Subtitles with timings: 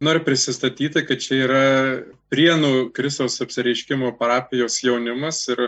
[0.00, 1.64] Noriu prisistatyti, kad čia yra
[2.32, 5.66] Prienų Kristaus apsireiškimo parapijos jaunimas ir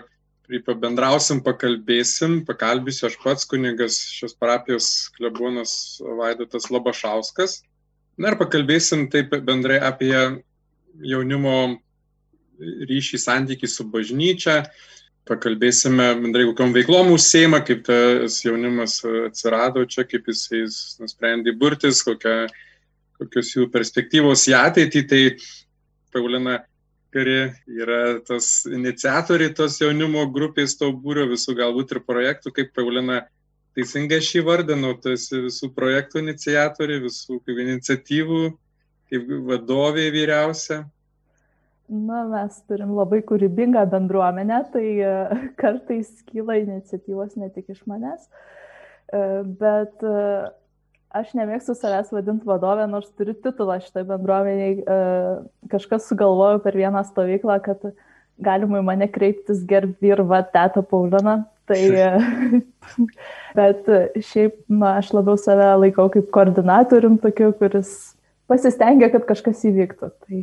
[0.64, 7.60] pabendrausim, pakalbėsim, pakalbėsiu aš pats kunigas šios parapijos klebonas Vaidotas Labašauskas.
[8.16, 10.16] Na ir pakalbėsim taip bendrai apie
[11.01, 11.57] jaunimo
[12.89, 14.59] ryšį santykį su bažnyčia,
[15.29, 20.67] pakalbėsime bendrai kokiam veiklom užsieima, kaip tas jaunimas atsirado čia, kaip jisai
[21.05, 22.46] nusprendė burtis, kokia,
[23.23, 25.02] kokios jų perspektyvos į ateitį.
[25.11, 25.22] Tai
[26.12, 26.58] Paulina,
[27.12, 27.39] kuri
[27.72, 33.22] yra tas iniciatoriai tos jaunimo grupės, to būrio visų galbūt ir projektų, kaip Paulina
[33.77, 38.42] teisingai šį vardinau, tu esi visų projektų iniciatoriai, visų kaip iniciatyvų,
[39.12, 40.83] kaip vadovė vyriausia.
[41.92, 45.12] Na, mes turim labai kūrybingą bendruomenę, tai e,
[45.61, 48.28] kartais kyla iniciatyvos ne tik iš manęs,
[49.12, 49.20] e,
[49.61, 50.23] bet e,
[51.16, 54.75] aš nemėgstu savęs vadinti vadovę, nors turiu titulą šitai bendruomeniai.
[55.72, 57.92] Kažkas sugalvojo per vieną stovyklą, kad
[58.42, 61.42] galima į mane kreiptis gerbi ir va teta Paulina.
[61.70, 61.78] Tai,
[63.59, 63.87] bet
[64.33, 67.92] šiaip, na, aš labiau save laikau kaip koordinatorium tokiu, kuris
[68.50, 70.11] pasistengia, kad kažkas įvyktų.
[70.11, 70.41] Tai...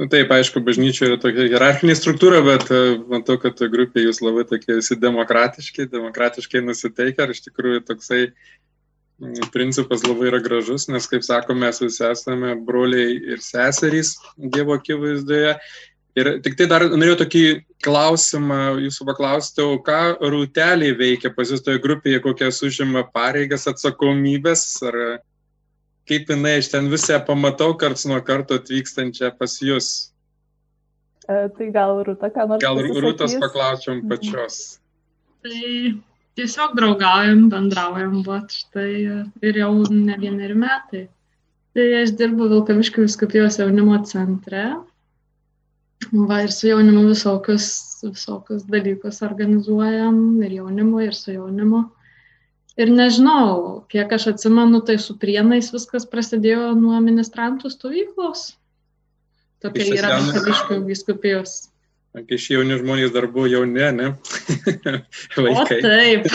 [0.00, 4.46] Nu, taip, aišku, bažnyčia yra tokia hierarchinė struktūra, bet uh, matau, kad grupė jūs labai
[4.48, 8.22] tokie visi demokratiški, demokratiškai nusiteikę ir iš tikrųjų toksai
[9.52, 15.56] principas labai yra gražus, nes, kaip sakome, mes visi esame broliai ir seserys Dievo akivaizdoje.
[16.18, 17.42] Ir tik tai dar norėjau tokį
[17.84, 24.64] klausimą jūsų paklausti, o ką rūteliai veikia pas jūs toje grupėje, kokias užima pareigas, atsakomybės,
[24.90, 24.98] ar
[26.10, 30.10] kaip jinai iš ten visą pamatau karts nuo karto atvykstančią pas jūs.
[31.30, 32.64] E, tai gal Rūta, ką nors.
[32.64, 34.10] Gal Rūtas paklaučiam mhm.
[34.10, 34.80] pačios.
[35.44, 35.60] Tai
[36.40, 38.92] tiesiog draugaujam, bendraujam, bet štai
[39.44, 41.08] ir jau ne vieneri metai.
[41.76, 44.64] Tai aš dirbu Vilkaviškių viskupijos jaunimo centre.
[46.10, 47.68] Va, ir su jaunimu visokius,
[48.02, 51.84] visokius dalykus organizuojam, ir jaunimu, ir su jaunimu.
[52.80, 58.46] Ir nežinau, kiek aš atsimenu, tai su prienais viskas prasidėjo nuo ministrantų stovyklos.
[59.60, 61.58] Tokia yra Vilkaviškio viskupijos.
[62.10, 64.08] Kai šie jauni žmonės dar buvo jauni, ne?
[65.38, 66.26] o taip.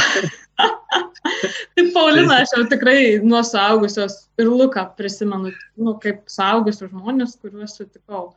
[1.76, 7.76] tai Paulina, aš jau tikrai nuo suaugusios ir Luką prisimenu, nu, kaip suaugusius žmonės, kuriuos
[7.76, 8.30] sutikau.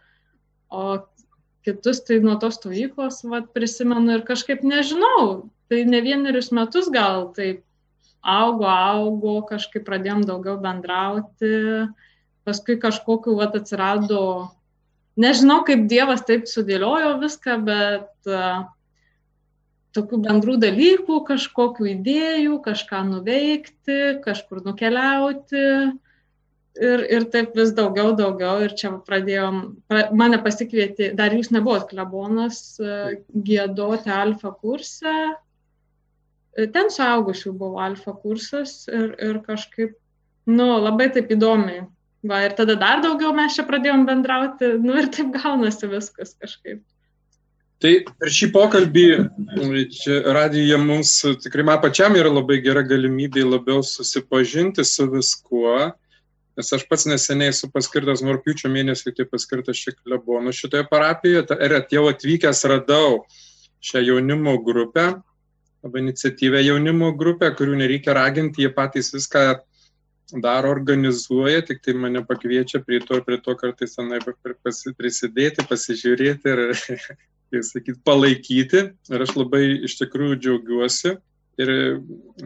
[0.75, 0.83] O
[1.69, 7.31] kitus tai nuo tos stovyklos vat, prisimenu ir kažkaip nežinau, tai ne vienerius metus gal
[7.39, 7.63] taip
[8.27, 11.87] augo, augo, kažkaip pradėjom daugiau bendrauti,
[12.49, 14.49] paskui kažkokiu vat, atsirado,
[15.21, 18.67] nežinau kaip Dievas taip sudėliojo viską, bet uh,
[19.97, 25.65] tokių bendrų dalykų, kažkokių idėjų, kažką nuveikti, kažkur nukeliauti.
[26.79, 28.63] Ir, ir taip vis daugiau, daugiau.
[28.63, 35.19] Ir čia pradėjom, pra, mane pasikvietė, dar jūs nebuvot klebonas, uh, gėdoti alfa kursą,
[36.75, 39.95] ten suaugusių buvo alfa kursas ir, ir kažkaip,
[40.51, 41.85] nu, labai taip įdomiai.
[42.27, 46.81] Va, ir tada dar daugiau mes čia pradėjom bendrauti, nu ir taip gaunasi viskas kažkaip.
[47.79, 49.05] Tai per šį pokalbį,
[50.35, 51.13] radijoje mums
[51.45, 55.93] tikrai man pačiam yra labai gera galimybė labiau susipažinti su viskuo,
[56.59, 61.61] nes aš pats neseniai esu paskirtas, nuo rūpiučio mėnesį tai paskirtas šiek klebonu šitoje parapijoje
[61.69, 63.23] ir jau atvykęs radau
[63.79, 65.13] šią jaunimo grupę,
[65.87, 69.45] labai iniciatyvę jaunimo grupę, kurių nereikia raginti, jie patys viską
[70.33, 76.53] daro, organizuoja, tik tai mane pakviečia prie to ir prie to kartais tenai prisidėti, pasižiūrėti
[76.53, 76.63] ir,
[77.53, 78.85] kaip sakyt, palaikyti.
[79.09, 81.17] Ir aš labai iš tikrųjų džiaugiuosi.
[81.59, 81.73] Ir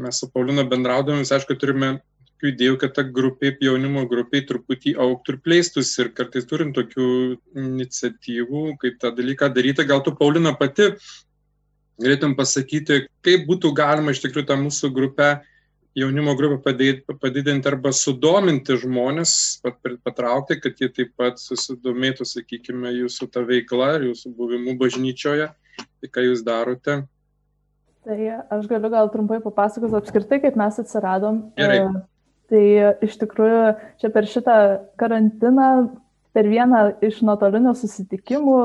[0.00, 1.98] mes su Paulina bendraudami, aišku, turime
[2.42, 5.98] tokių idėjų, kad ta grupė, jaunimo grupė truputį auktų ir plėstųsi.
[6.02, 7.08] Ir kartais turim tokių
[7.54, 9.84] iniciatyvų, kaip tą dalyką daryti.
[9.86, 10.94] Gal tu, Paulina, pati
[12.02, 15.42] galėtum pasakyti, kaip būtų galima iš tikrųjų tą mūsų grupę,
[15.94, 16.74] jaunimo grupę
[17.20, 19.32] padidinti arba sudominti žmonės,
[20.04, 26.12] patraukti, kad jie taip pat susidomėtų, sakykime, jūsų tą veiklą ir jūsų buvimu bažnyčioje, tai
[26.12, 27.02] ką jūs darote.
[28.02, 28.18] Tai
[28.50, 31.44] aš galiu gal trumpai papasakoti apskritai, kaip mes atsiradom.
[31.58, 31.84] Gerai.
[32.50, 32.62] Tai
[33.06, 33.60] iš tikrųjų
[34.02, 34.56] čia per šitą
[35.00, 35.68] karantiną,
[36.34, 38.56] per vieną iš nuotolinių susitikimų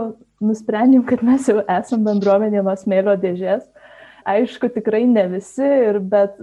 [0.43, 3.63] nusprendėm, kad mes jau esam bendruomenė nuo smėlio dėžės.
[4.27, 6.35] Aišku, tikrai ne visi, ir, bet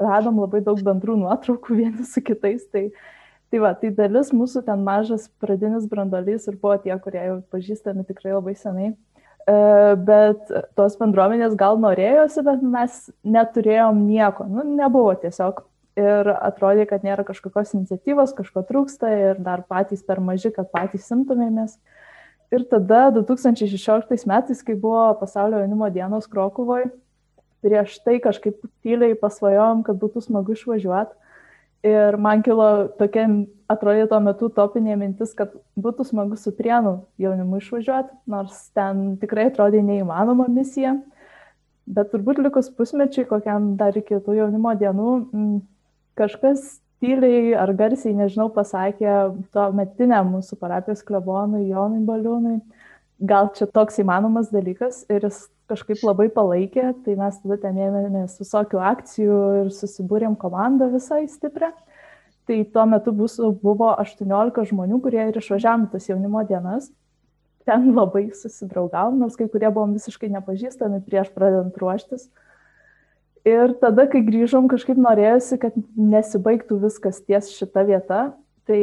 [0.00, 2.64] radom labai daug bendrų nuotraukų vieni su kitais.
[2.72, 2.86] Tai,
[3.52, 8.06] tai, va, tai dalis mūsų ten mažas pradinis brandolys ir buvo tie, kurie jau pažįstami
[8.08, 8.94] tikrai labai senai.
[9.46, 9.56] E,
[10.08, 12.98] bet tos bendruomenės gal norėjosi, bet mes
[13.36, 14.48] neturėjom nieko.
[14.50, 15.60] Nu, nebuvo tiesiog
[15.96, 21.06] ir atrodė, kad nėra kažkokios iniciatyvos, kažko trūksta ir dar patys per maži, kad patys
[21.08, 21.78] simtumėmės.
[22.54, 26.92] Ir tada 2016 metais, kai buvo pasaulio jaunimo dienos Krokuvoje,
[27.64, 31.16] prieš tai kažkaip tyliai pasvajom, kad būtų smagu išvažiuoti.
[31.86, 33.26] Ir man kilo tokia,
[33.70, 39.50] atrodė tuo metu topinė mintis, kad būtų smagu su prienu jaunimu išvažiuoti, nors ten tikrai
[39.52, 40.96] atrodė neįmanoma misija.
[41.86, 45.12] Bet turbūt likus pusmečiai, kokiam dar iki tų jaunimo dienų,
[46.18, 49.12] kažkas tyliai ar garsiai, nežinau, pasakė
[49.54, 52.56] to metiniam mūsų parapijos klebonui Jonui Baliūnui,
[53.20, 58.38] gal čia toks įmanomas dalykas ir jis kažkaip labai palaikė, tai mes tada ten ėmėmės
[58.40, 61.72] visokių akcijų ir susibūrėm komandą visai stiprią.
[62.46, 66.92] Tai tuo metu bus, buvo 18 žmonių, kurie ir išvažiavom tas jaunimo dienas.
[67.66, 72.28] Ten labai susidraugavom, nors kai kurie buvom visiškai nepažįstami prieš pradedant ruoštis.
[73.46, 78.20] Ir tada, kai grįžom, kažkaip norėjusi, kad nesibaigtų viskas ties šita vieta.
[78.66, 78.78] Tai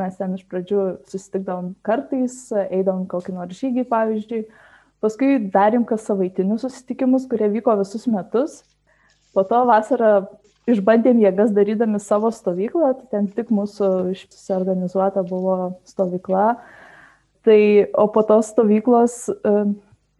[0.00, 2.36] mes ten iš pradžių susitikdavom kartais,
[2.68, 4.46] eidavom kokį nors žygį, pavyzdžiui.
[5.02, 8.60] Paskui darėm kas savaitinius susitikimus, kurie vyko visus metus.
[9.34, 10.12] Po to vasarą
[10.70, 15.56] išbandėm jėgas darydami savo stovyklą, tai ten tik mūsų susiorganizuota buvo
[15.88, 16.46] stovykla.
[17.42, 17.60] Tai,
[17.98, 19.24] o po tos stovyklos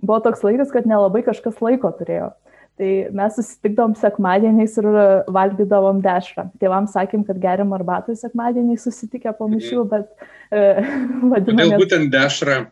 [0.02, 2.32] buvo toks laikas, kad nelabai kažkas laiko turėjo.
[2.80, 4.88] Tai mes susitikdavom sekmadieniais ir
[5.30, 6.48] valgydavom dešrą.
[6.58, 9.92] Tėvams sakėm, kad geriam arbatą sekmadieniai susitikę po mišių, mhm.
[9.92, 10.08] bet
[10.50, 10.64] e.
[11.52, 12.64] Kodėl būtent dešrą?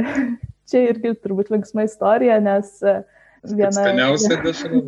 [0.70, 2.84] Čia irgi turbūt linksma istorija, nes e,
[3.50, 3.74] viena...
[3.74, 4.70] Skaniausia dešra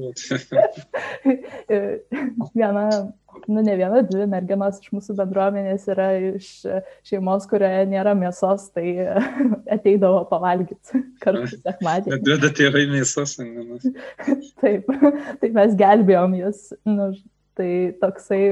[2.59, 2.87] viena
[3.47, 6.49] nu, ne viena, dvi merginos iš mūsų bendruomenės yra iš
[7.09, 8.95] šeimos, kurioje nėra mėsos, tai
[9.77, 12.21] ateidavo pavalgyti kartu sekmadienį.
[12.27, 13.79] Duoda tėvai mėsos, ne?
[14.63, 14.91] Taip,
[15.43, 16.69] tai mes gelbėjom jas.
[16.89, 17.13] Nu,
[17.59, 17.71] tai
[18.01, 18.43] toksai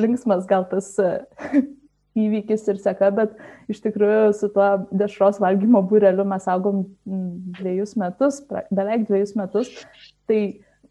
[0.00, 0.94] linksmas gal tas
[2.16, 3.36] įvykis ir seka, bet
[3.72, 6.84] iš tikrųjų su tuo dešros valgymo būreliu mes augom
[7.58, 9.72] dviejus metus, beveik dviejus metus.
[10.26, 10.40] Tai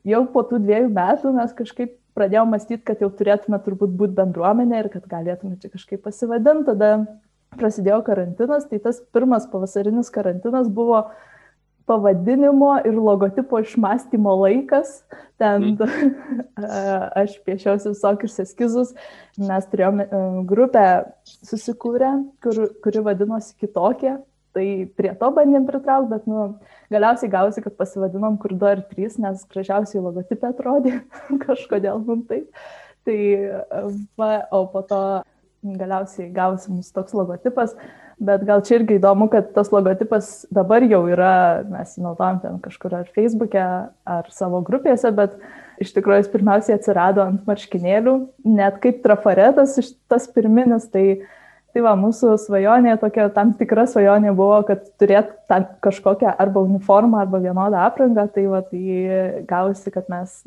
[0.06, 4.84] jau po tų dviejų metų mes kažkaip pradėjau mąstyti, kad jau turėtume turbūt būti bendruomenė
[4.84, 6.70] ir kad galėtume čia kažkaip pasivadinti.
[6.72, 6.92] Tada
[7.60, 11.06] prasidėjo karantinas, tai tas pirmas pavasarinis karantinas buvo
[11.90, 15.02] pavadinimo ir logotipo išmąstymo laikas.
[15.42, 16.62] Ten mm.
[17.22, 18.94] aš piešiausi visokius eskizus,
[19.38, 20.08] mes turėjome
[20.50, 20.86] grupę
[21.26, 24.16] susikūrę, kur, kuri vadinosi kitokie
[24.56, 26.46] tai prie to bandėm pritraukti, bet nu,
[26.94, 31.00] galiausiai gausi, kad pasivadinom kur 2 ar 3, nes gražiausiai logotipė atrodė
[31.46, 32.66] kažkodėl mums taip.
[33.06, 33.18] Tai,
[34.18, 35.02] va, o po to
[35.66, 37.76] galiausiai gausi mums toks logotipas,
[38.20, 42.60] bet gal čia irgi įdomu, kad tas logotipas dabar jau yra, mes jį naudojam ten
[42.64, 45.38] kažkur ar Facebook'e, ar savo grupėse, bet
[45.84, 49.76] iš tikrųjų jis pirmiausiai atsirado ant marškinėlių, net kaip trafaretas,
[50.12, 51.26] tas pirminis, tai uh,
[51.76, 57.26] Tai va, mūsų svajonė, tokia tam tikra svajonė buvo, kad turėt tam kažkokią arba uniformą,
[57.26, 58.24] arba vienodą aprangą.
[58.32, 60.38] Tai va, tai gausi, kad mes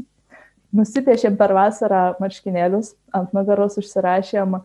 [0.72, 4.62] nusipiešėm per vasarą marškinėlius, ant nugaros užsirašėm e,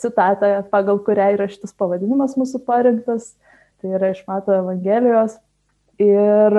[0.00, 3.32] citatą, pagal kurią yra šitas pavadinimas mūsų parinktas.
[3.80, 5.38] Tai yra iš Mato Evangelijos.
[6.00, 6.58] Ir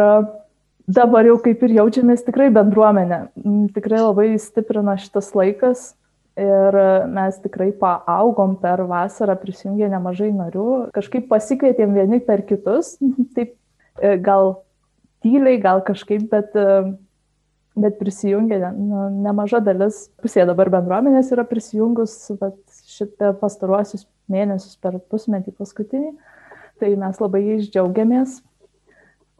[0.85, 3.27] dabar jau kaip ir jaučiamės tikrai bendruomenė.
[3.75, 5.91] Tikrai labai stiprina šitas laikas,
[6.35, 6.75] Ir
[7.15, 12.97] mes tikrai paaugom per vasarą, prisijungė nemažai narių, kažkaip pasikvietėm vieni per kitus,
[13.37, 13.53] taip
[14.03, 14.57] e, gal
[15.23, 16.97] tyliai, gal kažkaip, bet, e,
[17.79, 22.59] bet prisijungė nu, nemaža dalis, pusė dabar bendruomenės yra prisijungus, bet
[22.95, 26.11] šitą pastaruosius mėnesius per pusmetį paskutinį,
[26.81, 28.39] tai mes labai jais džiaugiamės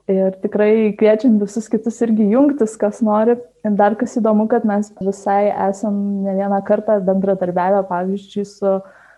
[0.05, 3.39] Ir tikrai kviečiam visus kitus irgi jungtis, kas nori.
[3.65, 8.75] Ir dar kas įdomu, kad mes visai esam ne vieną kartą bendradarbiavę, pavyzdžiui, su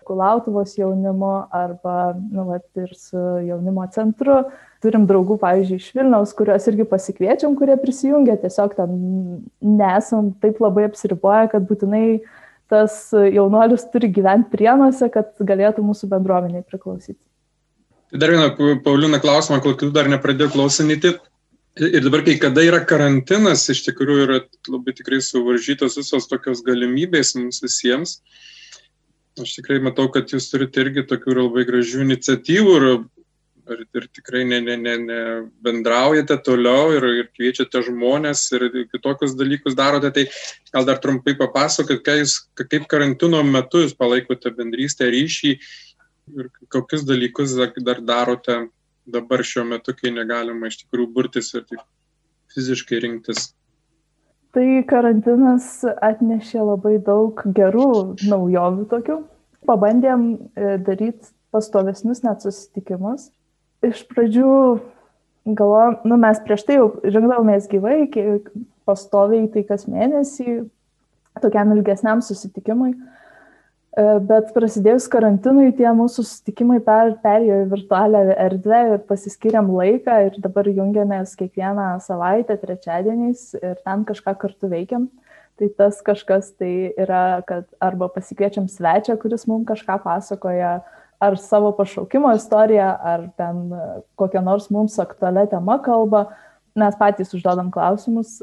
[0.08, 4.38] Kulautuvos jaunimu arba nu, vat, ir su jaunimo centru.
[4.80, 8.38] Turim draugų, pavyzdžiui, iš Vilniaus, kuriuos irgi pasikviečiam, kurie prisijungia.
[8.40, 8.96] Tiesiog ten
[9.60, 12.06] nesam taip labai apsiriboję, kad būtinai
[12.68, 17.20] tas jaunuolis turi gyventi prienuose, kad galėtų mūsų bendruomeniai priklausyti.
[18.08, 21.16] Tai dar vieną, Paulina, klausimą, kol kitų dar nepradėjau klausinyti.
[21.78, 27.36] Ir dabar, kai kada yra karantinas, iš tikrųjų yra labai tikrai suvaržytos visos tokios galimybės
[27.38, 28.16] mums visiems.
[29.38, 32.88] Aš tikrai matau, kad jūs turite irgi tokių labai gražių iniciatyvų ir,
[33.74, 35.18] ir, ir tikrai ne, ne, ne, ne
[35.64, 40.10] bendraujate toliau ir, ir kviečiate žmonės ir kitokius dalykus darote.
[40.14, 40.24] Tai
[40.74, 45.54] gal dar trumpai papasakokit, kaip karantino metu jūs palaikote bendrystę ryšį
[46.38, 48.66] ir kokius dalykus dar darote
[49.08, 51.84] dabar šiuo metu, kai negalima iš tikrųjų burtis ir taip
[52.54, 53.52] fiziškai rinktis?
[54.56, 59.18] Tai karantinas atnešė labai daug gerų naujovių tokių.
[59.68, 63.28] Pabandėm e, daryti pastovesnius net susitikimus.
[63.86, 64.54] Iš pradžių
[65.46, 68.08] galvojom, nu mes prieš tai jau žengdavomės gyvai,
[68.88, 70.64] pastoviai tai kas mėnesį,
[71.42, 72.94] tokiam ilgesniam susitikimui.
[73.98, 80.18] E, bet prasidėjus karantinui, tie mūsų susitikimai per, perėjo į virtualią erdvę ir pasiskiriam laiką
[80.26, 85.08] ir dabar jungiamės kiekvieną savaitę, trečiadieniais ir ten kažką kartu veikiam.
[85.58, 90.76] Tai tas kažkas tai yra, kad arba pasikviečiam svečią, kuris mums kažką pasakoja,
[91.20, 93.68] ar savo pašaukimo istoriją, ar ten
[94.18, 96.28] kokią nors mums aktualią temą kalba.
[96.78, 98.38] Mes patys užduodam klausimus,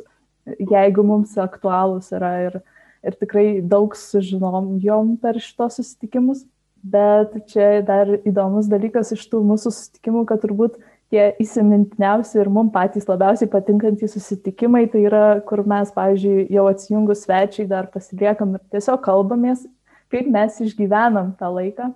[0.60, 2.64] jeigu mums aktualūs yra ir
[3.06, 6.44] ir tikrai daug sužinom per šitos susitikimus.
[6.86, 10.76] Bet čia dar įdomus dalykas iš tų mūsų susitikimų, kad turbūt
[11.10, 17.24] tie įsimintiniausi ir mums patys labiausiai patinkantys susitikimai, tai yra, kur mes, pavyzdžiui, jau atsijungus
[17.26, 19.66] svečiai dar pasiliekam ir tiesiog kalbamės,
[20.14, 21.90] kaip mes išgyvenam tą laiką.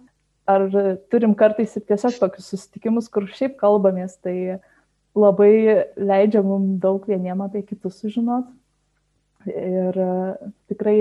[0.50, 0.66] Ar
[1.12, 4.60] turim kartais ir tiesiog tokius susitikimus, kur šiaip kalbamės, tai
[5.18, 8.52] labai leidžia mums daug vieniem apie kitus sužinoti.
[9.50, 10.14] Ir e,
[10.72, 10.98] tikrai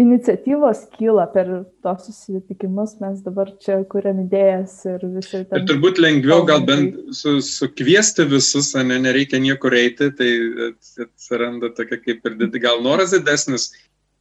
[0.00, 1.50] iniciatyvos kyla per
[1.84, 5.42] tos susitikimus, mes dabar čia kuriam idėjas ir visi.
[5.44, 10.30] Ir turbūt lengviau gal bent su, sukviesti visus, ne, nereikia niekur eiti, tai
[11.04, 13.70] atsiranda tokia kaip ir gal noras didesnis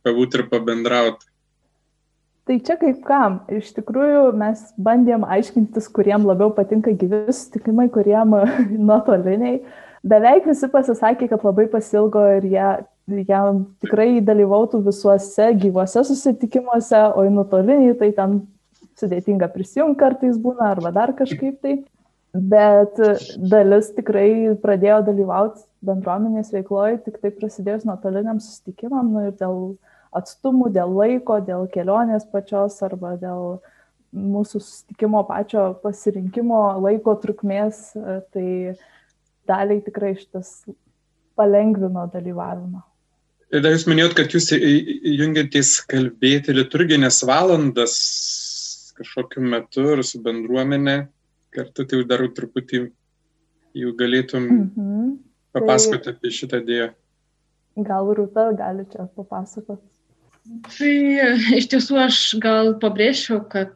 [0.04, 1.30] pabūti ir pabendrauti.
[2.50, 3.36] Tai čia kaip kam.
[3.54, 8.34] Iš tikrųjų, mes bandėm aiškintis, kuriem labiau patinka gyvi susitikimai, kuriem
[8.90, 9.60] nuotoliniai.
[10.10, 12.72] Beveik visi pasisakė, kad labai pasilgo ir jie
[13.30, 18.40] jam tikrai dalyvautų visuose gyvuose susitikimuose, o į nuotolinį tai ten
[18.98, 21.76] sudėtinga prisijungti kartais būna arba dar kažkaip tai.
[22.34, 22.98] Bet
[23.38, 29.62] dalis tikrai pradėjo dalyvauti bendruomenės veikloje tik tai prasidėjus nuotoliniam susitikimam nu, ir dėl
[30.16, 33.60] atstumų, dėl laiko, dėl kelionės pačios arba dėl
[34.10, 37.92] mūsų susitikimo pačio pasirinkimo laiko trukmės,
[38.34, 38.76] tai
[39.50, 40.64] daliai tikrai šitas
[41.38, 42.82] palengvino dalyvavimą.
[43.50, 47.96] Ir dar jūs minėjot, kad jūs jungiatės kalbėti liturginės valandas
[49.00, 51.00] kažkokiu metu ir su bendruomenė.
[51.56, 52.84] Kartu tai dar truputį
[53.80, 55.08] jau galėtum mm -hmm.
[55.56, 56.90] papasakoti tai, apie šitą idėją.
[57.90, 59.82] Gal Rūta gali čia papasakoti.
[60.50, 60.94] Tai
[61.60, 63.74] iš tiesų aš gal pabrėžčiau, kad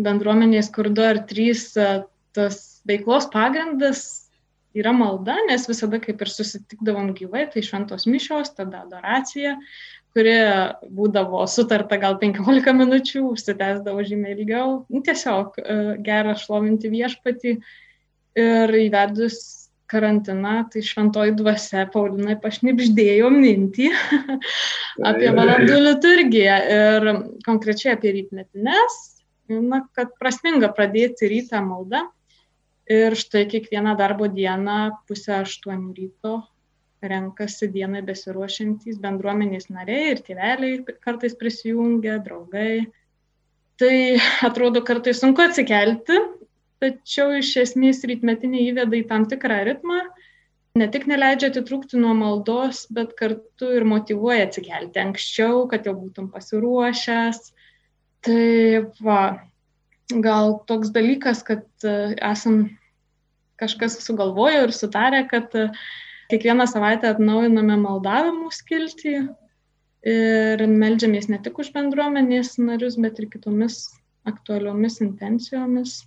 [0.00, 4.30] bendruomenės kur du ar trys tas veiklos pagrindas
[4.76, 9.56] yra malda, nes visada kaip ir susitikdavom gyvai, tai šventos mišios, tada adoracija,
[10.14, 10.34] kuri
[10.94, 14.80] būdavo sutarta gal 15 minučių, užsitęsdavo žymiai ilgiau.
[14.90, 17.56] Nu, tiesiog e, gera šlovinti viešpatį
[18.40, 19.40] ir įvedus
[19.90, 23.90] karantiną, tai šventoji dvasia Paulinai pašnipždėjo mintį
[25.10, 27.10] apie valandų liturgiją ir
[27.46, 29.02] konkrečiai apie rytmetinės,
[29.50, 32.06] na, kad prasminga pradėti rytą maldą
[32.90, 36.32] Ir štai kiekvieną darbo dieną pusę aštuonių ryto
[37.06, 42.88] renkasi dienai besiruošiantys bendruomenės nariai ir tėveliai kartais prisijungia, draugai.
[43.78, 43.94] Tai
[44.48, 46.18] atrodo kartais sunku atsikelti,
[46.80, 50.00] tačiau iš esmės rytmetinė įveda į tam tikrą ritmą,
[50.80, 56.30] ne tik neleidžia atitrūkti nuo maldos, bet kartu ir motivuoja atsikelti anksčiau, kad jau būtum
[56.32, 57.50] pasiruošęs.
[58.26, 58.44] Tai
[59.00, 59.20] va,
[60.24, 62.62] gal toks dalykas, kad e, esam
[63.60, 65.70] kažkas sugalvojo ir sutarė, kad e,
[66.32, 69.14] kiekvieną savaitę atnaujiname maldavimų skiltį
[70.10, 73.82] ir melžiamės ne tik už bendruomenės narius, bet ir kitomis
[74.28, 75.98] aktualiomis intencijomis.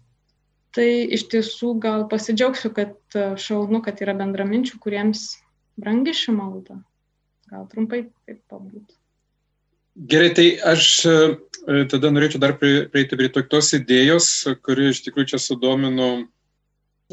[0.73, 5.27] Tai iš tiesų gal pasidžiaugsiu, kad e, šaunu, kad yra bendraminčių, kuriems
[5.77, 6.79] brangi ši malda.
[7.51, 8.97] Gal trumpai taip pabūtų.
[10.09, 11.17] Gerai, tai aš e,
[11.91, 14.29] tada norėčiau dar prieiti prie tokios idėjos,
[14.65, 16.09] kuri iš tikrųjų čia sudomino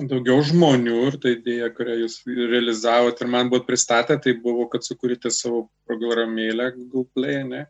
[0.08, 4.86] daugiau žmonių ir ta idėja, kurią jūs realizavote ir man buvo pristatę, tai buvo, kad
[4.86, 7.66] sukūrėte savo programėlę Google Play, ne?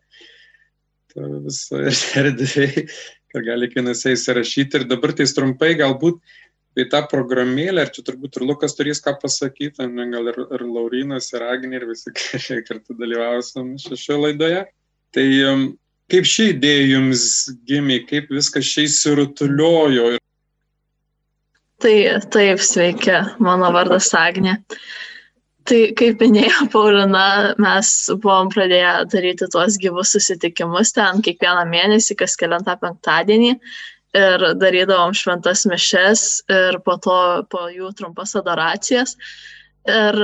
[1.10, 1.82] Ta visa
[2.22, 2.68] erdvė,
[3.32, 6.20] kad gali kiekvienas įsirašyti ir dabar tai trumpai galbūt
[6.70, 10.64] apie tą programėlę, ir čia turbūt ir Lukas turės ką pasakyti, ne, gal ir, ir
[10.66, 12.14] Laurinas, ir Agnė, ir visi
[12.68, 14.64] kartu dalyvausim šioje laidoje.
[15.10, 15.66] Tai um,
[16.12, 17.24] kaip ši idėja jums
[17.66, 20.20] gimė, kaip viskas čia įsirutuliojo ir
[21.80, 21.96] Tai
[22.28, 24.58] taip, sveiki, mano vardas Agnė.
[25.70, 27.88] Tai kaip minėjo Paulina, mes
[28.24, 33.52] buvom pradėję daryti tuos gyvus susitikimus ten kiekvieną mėnesį, kas keliantą penktadienį
[34.18, 37.20] ir darydavom šventas mišes ir po to
[37.54, 39.14] po jų trumpas adoracijas.
[39.88, 40.16] Ir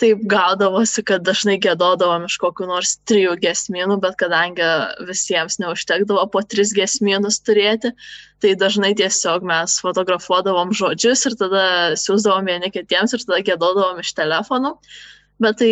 [0.00, 4.64] taip gaudavosi, kad dažnai gėdodavom iš kokių nors trijų gesmynų, bet kadangi
[5.08, 7.92] visiems neužtekdavo po tris gesmynus turėti,
[8.40, 14.14] tai dažnai tiesiog mes fotografuodavom žodžius ir tada siūsdavom vieni kitiems ir tada gėdodavom iš
[14.16, 14.72] telefonų.
[15.44, 15.68] Bet tai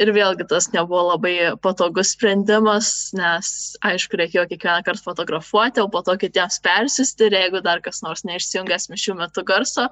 [0.00, 3.50] ir vėlgi tas nebuvo labai patogus sprendimas, nes
[3.84, 8.24] aišku, reikėjo kiekvieną kartą fotografuoti, o po to kitiems persiusti ir jeigu dar kas nors
[8.24, 9.90] neišsijungęs mišių metu garso,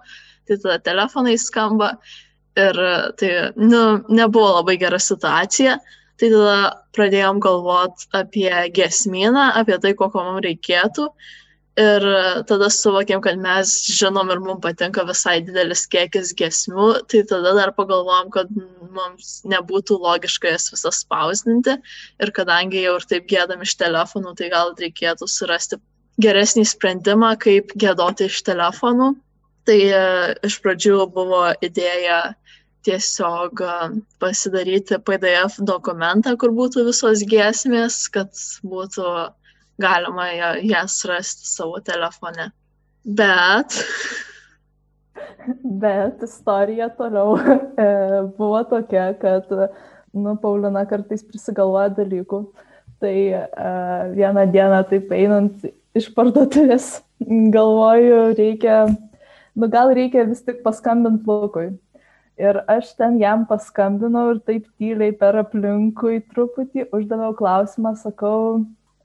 [0.49, 1.99] tai tada telefonai skamba.
[2.59, 2.79] Ir
[3.21, 5.79] tai nu, nebuvo labai gera situacija.
[6.21, 6.57] Tai tada
[6.97, 11.07] pradėjom galvoti apie gesminą, apie tai, kokio mums reikėtų.
[11.81, 12.05] Ir
[12.51, 17.73] tada suvokėm, kad mes žinom ir mums patinka visai didelis kiekis gesmių, tai tada dar
[17.77, 18.51] pagalvojom, kad
[18.91, 21.79] mums nebūtų logiška jas visas spausdinti.
[22.21, 25.81] Ir kadangi jau ir taip gėdam iš telefonų, tai gal reikėtų surasti
[26.21, 29.15] geresnį sprendimą, kaip gėdoti iš telefonų.
[29.69, 30.05] Tai e,
[30.49, 32.21] iš pradžių buvo idėja
[32.87, 33.61] tiesiog
[34.23, 38.33] pasidaryti PDF dokumentą, kur būtų visos giesmės, kad
[38.67, 39.05] būtų
[39.81, 40.29] galima
[40.65, 42.51] jas rasti savo telefone.
[43.05, 43.75] Bet.
[45.83, 47.87] Bet istorija toliau e,
[48.37, 49.49] buvo tokia, kad,
[50.13, 52.43] nu, Paulina kartais prisigalvoja dalykų.
[53.01, 53.41] Tai e,
[54.17, 55.65] vieną dieną taip einant
[55.97, 56.91] iš parduotuvės,
[57.57, 58.83] galvoju, reikia,
[59.57, 61.71] nu gal reikia vis tik paskambinti Lukui
[62.41, 68.63] Ir aš ten jam paskambinau ir taip tyliai per aplinkui truputį uždaviau klausimą, sakau,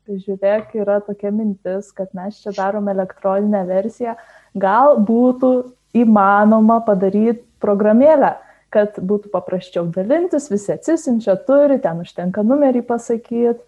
[0.07, 4.15] žiūrėk, yra tokia mintis, kad mes čia darom elektroninę versiją,
[4.55, 5.51] gal būtų
[5.97, 8.35] įmanoma padaryti programėlę,
[8.73, 13.59] kad būtų paprasčiau dalintis, visi atsisinčia, turi, ten užtenka numerį pasakyti.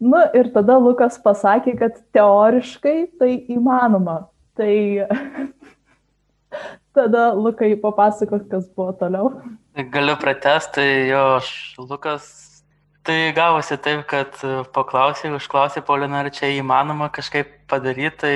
[0.00, 4.22] Nu ir tada Lukas pasakė, kad teoriškai tai įmanoma.
[4.56, 4.74] Tai
[6.94, 9.30] Tada Lukai papasakok, kas buvo toliau.
[9.94, 12.30] Galiu pratesti, jo, aš Lukas.
[13.06, 14.34] Tai gavosi taip, kad
[14.74, 18.18] paklausė, užklausė Paulina, ar čia įmanoma kažkaip padaryti.
[18.20, 18.34] Tai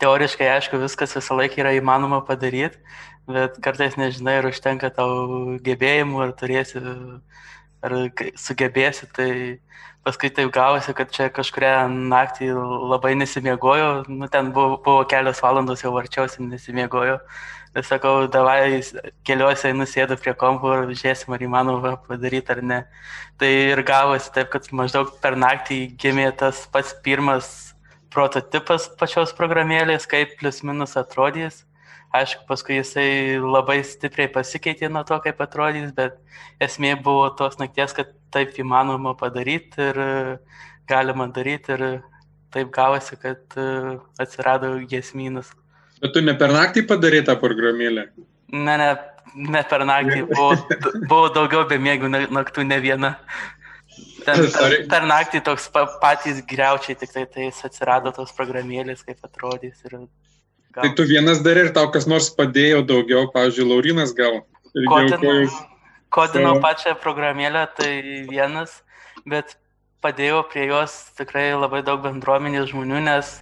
[0.00, 2.80] teoriškai, aišku, viskas visą laiką yra įmanoma padaryti,
[3.28, 6.80] bet kartais nežinai, ar užtenka tau gebėjimų, ar turėsi,
[7.84, 7.96] ar
[8.40, 9.10] sugebėsi.
[9.18, 9.30] Tai
[10.06, 12.54] paskui taip gavosi, kad čia kažkuria naktį
[12.94, 17.18] labai nesimiegojo, nu, ten buvo, buvo kelios valandos jau varčiausi, nesimiegojo.
[17.70, 18.80] Ir sakau, davai
[19.22, 22.78] keliuose nusėdu prie kompo ir žiūrėsim, ar įmanoma padaryti ar ne.
[23.38, 27.50] Tai ir gavosi taip, kad maždaug per naktį gimė tas pats pirmas
[28.10, 31.62] prototipas pačios programėlės, kaip plus minus atrodys.
[32.10, 36.18] Aišku, paskui jisai labai stipriai pasikeitė nuo to, kaip atrodys, bet
[36.58, 40.02] esmė buvo tos nakties, kad taip įmanoma padaryti ir
[40.90, 41.86] galima daryti ir
[42.50, 43.60] taip gavosi, kad
[44.18, 45.54] atsirado gesmynas.
[46.00, 48.08] Bet tu ne per naktį padarai tą programėlę?
[48.52, 48.90] Ne, ne,
[49.52, 50.22] ne per naktį.
[50.30, 50.54] Buvo,
[51.10, 53.14] buvo daugiau be mėgų naktų, ne viena.
[54.24, 59.80] Ten, per, per naktį toks patys greičiai, tik tai tai atsirado tos programėlės, kaip atrodys.
[59.88, 60.82] Ir gal...
[60.82, 64.42] Tai tu vienas dar ir tau kas nors padėjo daugiau, pavyzdžiui, Laurinas gal.
[64.70, 65.48] Kodinau,
[66.14, 67.90] kodinau pačią programėlę, tai
[68.30, 68.80] vienas,
[69.28, 69.56] bet
[70.04, 73.40] padėjau prie jos tikrai labai daug bendruomenės žmonių, nes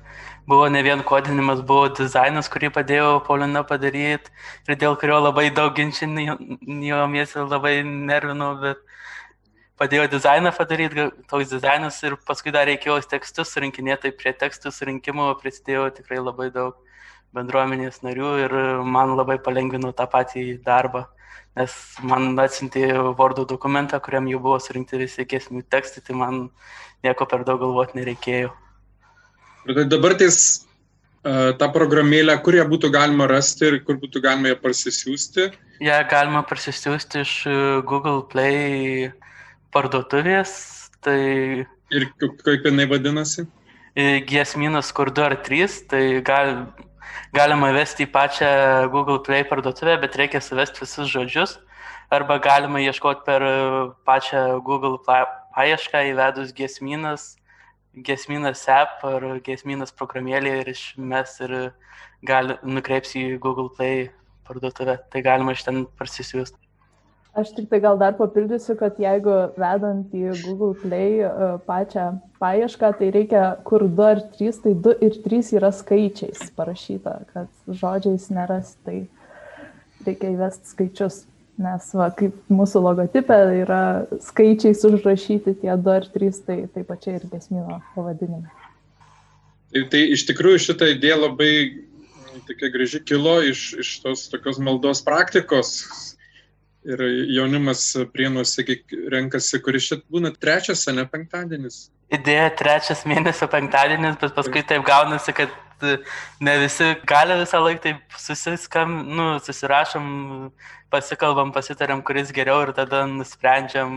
[0.48, 4.32] buvo ne vien kodinimas, buvo dizainas, kurį padėjau Paulina padaryti
[4.68, 8.80] ir dėl kurio labai daug ginčinėjomės ir labai nervinau, bet
[9.78, 15.28] padėjau dizainą padaryti, toks dizainas ir paskui dar reikėjo tekstus surinkinėti, tai prie tekstų surinkimo
[15.42, 16.78] prisidėjo tikrai labai daug
[17.36, 18.54] bendruomenės narių ir
[18.96, 21.04] man labai palengvino tą patį darbą,
[21.60, 22.86] nes man atsintė
[23.18, 26.40] Word dokumentą, kuriam jau buvo surinkti visi kėsmių tekstai, tai man
[27.04, 28.54] nieko per daug galvoti nereikėjo.
[29.68, 30.36] Tai dabar tais
[31.28, 35.50] uh, tą programėlę, kur ją būtų galima rasti ir kur būtų galima ją parsisiųsti?
[35.84, 37.32] Ja galima parsisiųsti iš
[37.84, 39.10] Google Play
[39.76, 40.54] parduotuvės.
[41.04, 41.20] Tai...
[41.92, 43.44] Ir kaip jinai vadinasi?
[44.28, 46.52] Giesminas kur 2 ar 3, tai gal,
[47.36, 48.50] galima vesti į pačią
[48.94, 51.58] Google Play parduotuvę, bet reikia suvesti visus žodžius.
[52.08, 53.44] Arba galima ieškoti per
[54.08, 57.34] pačią Google paiešką įvedus giesminas
[58.06, 61.56] gesminas app ar gesminas programėlė ir išmes ir
[62.26, 64.08] gali, nukreips į Google Play
[64.48, 64.98] parduotuvę.
[65.12, 66.58] Tai galima iš ten parsisiųsti.
[67.38, 72.08] Aš tik tai gal dar papildysiu, kad jeigu vedant į Google Play uh, pačią
[72.42, 77.76] paiešką, tai reikia kur 2 ar 3, tai 2 ir 3 yra skaičiais parašyta, kad
[77.82, 79.04] žodžiais neras, tai
[80.06, 81.20] reikia įvesti skaičius.
[81.58, 83.80] Nes va, kaip mūsų logotipė yra
[84.22, 88.46] skaičiais užrašyti tie 2 ar 3, tai taip pačiai ir gesmino pavadinime.
[89.72, 91.50] Tai, tai iš tikrųjų šitą idėją labai
[92.46, 95.74] tokia graži kilo iš, iš tos tokios maldos praktikos,
[96.88, 97.00] Ir
[97.34, 97.82] jaunimas
[98.14, 98.64] prienuosi
[99.12, 101.88] renkasi, kuris šit būna trečias, ne penktadienis.
[102.14, 105.52] Idėja trečias mėnesio penktadienis, bet paskui taip gaunasi, kad
[106.40, 110.06] ne visi gali visą laiką taip susiskam, nu, susirašom,
[110.92, 113.92] pasikalbam, pasitarėm, kuris geriau ir tada nusprendžiam,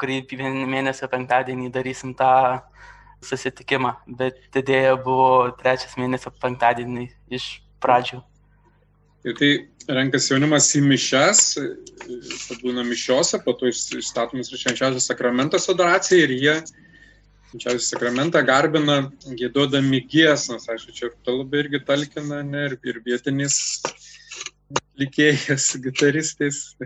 [0.00, 0.22] kurį
[0.68, 2.32] mėnesio penktadienį darysim tą
[3.24, 3.94] susitikimą.
[4.20, 8.22] Bet idėja buvo trečias mėnesio penktadienį iš pradžių.
[9.26, 9.50] Ir tai
[9.90, 11.40] renkasi jaunimas į mišes,
[12.62, 16.54] būna mišiose, po to išstatomas ir švenčiausias sakramentas adoracija ir jie
[17.48, 18.98] švenčiausią sakramentą garbina
[19.40, 20.68] gėdodami giesmas.
[20.68, 23.58] Aišku, čia ta labai irgi talkina, ne, ir, ir vietinis
[25.00, 26.76] likėjas, gitaristais.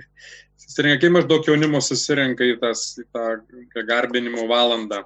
[0.62, 5.02] Susirenka, kai maždaug jaunimo susirenka į, tas, į tą garbinimo valandą.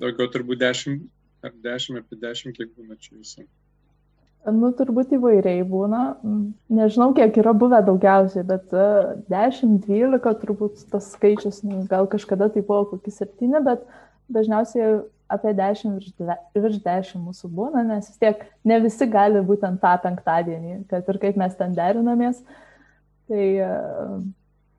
[0.00, 1.04] Daugiau turbūt 10
[1.44, 3.44] ar 10 apie 10, kiek būna čia visų.
[4.44, 6.00] Nu, turbūt įvairiai būna.
[6.76, 8.72] Nežinau, kiek yra buvę daugiausiai, bet
[9.32, 13.86] 10-12 e, turbūt tas skaičius, nu, gal kažkada tai buvo kokį 7, bet
[14.32, 15.02] dažniausiai
[15.34, 16.12] apie 10 virš,
[16.54, 21.20] virš 10 mūsų būna, nes vis tiek ne visi gali būtent tą penktadienį, kad ir
[21.22, 22.42] kaip mes ten derinamės,
[23.30, 23.70] tai e,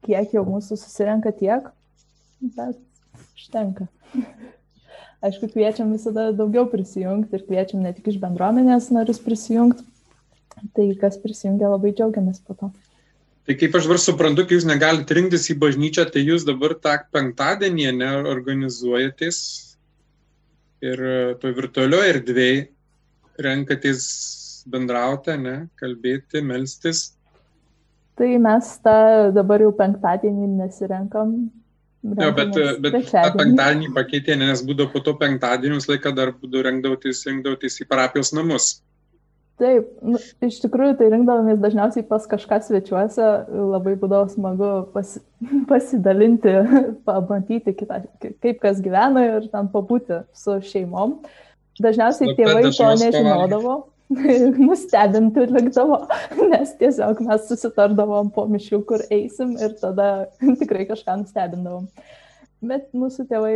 [0.05, 1.71] kiek jau mūsų susirenka tiek,
[2.55, 2.77] bet
[3.33, 3.89] užtenka.
[5.25, 9.85] Aišku, kviečiam visada daugiau prisijungti ir kviečiam ne tik iš bendruomenės narius prisijungti.
[10.75, 12.69] Tai kas prisijungia, labai džiaugiamės po to.
[13.45, 16.95] Tai kaip aš dabar suprantu, kai jūs negalite rinktis į bažnyčią, tai jūs dabar tą
[17.13, 19.41] penktadienį neorganizuojatės
[20.85, 22.63] ir e, to virtualioje erdvėje
[23.45, 24.07] renkatės
[24.71, 27.11] bendrauti, ne, kalbėti, melstis.
[28.17, 28.97] Tai mes tą
[29.35, 31.37] dabar jau penktadienį nesirenkam,
[32.05, 32.53] Jo, bet,
[32.83, 37.79] bet tą penktadienį pakeitė, nes būdavo po to penktadienį visą laiką dar būdavo rengdavotės, rengdavotės
[37.81, 38.67] į parapijos namus.
[39.55, 45.21] Taip, nu, iš tikrųjų tai rinkdavomės dažniausiai pas kažką svečiuose, labai būdavo smagu pasi,
[45.69, 46.57] pasidalinti,
[47.07, 51.21] pamatyti, kitą, kaip kas gyvena ir ten pabūti su šeimom.
[51.79, 53.77] Dažniausiai tėvai to nežinodavo.
[54.67, 56.03] Nustebinti likdavo,
[56.51, 60.27] nes tiesiog mes susitardavom po mišių, kur eisim ir tada
[60.59, 61.87] tikrai kažką nustebindavom.
[62.65, 63.55] Bet mūsų tėvai,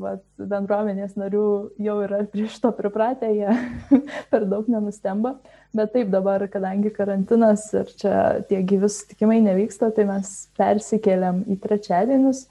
[0.00, 1.44] vat, bendruomenės narių
[1.80, 3.54] jau yra prieš to pripratę, jie
[4.32, 5.36] per daug nenustemba.
[5.76, 8.14] Bet taip dabar, kadangi karantinas ir čia
[8.48, 12.48] tie gyvi sutikimai nevyksta, tai mes persikėlėm į trečiadienius.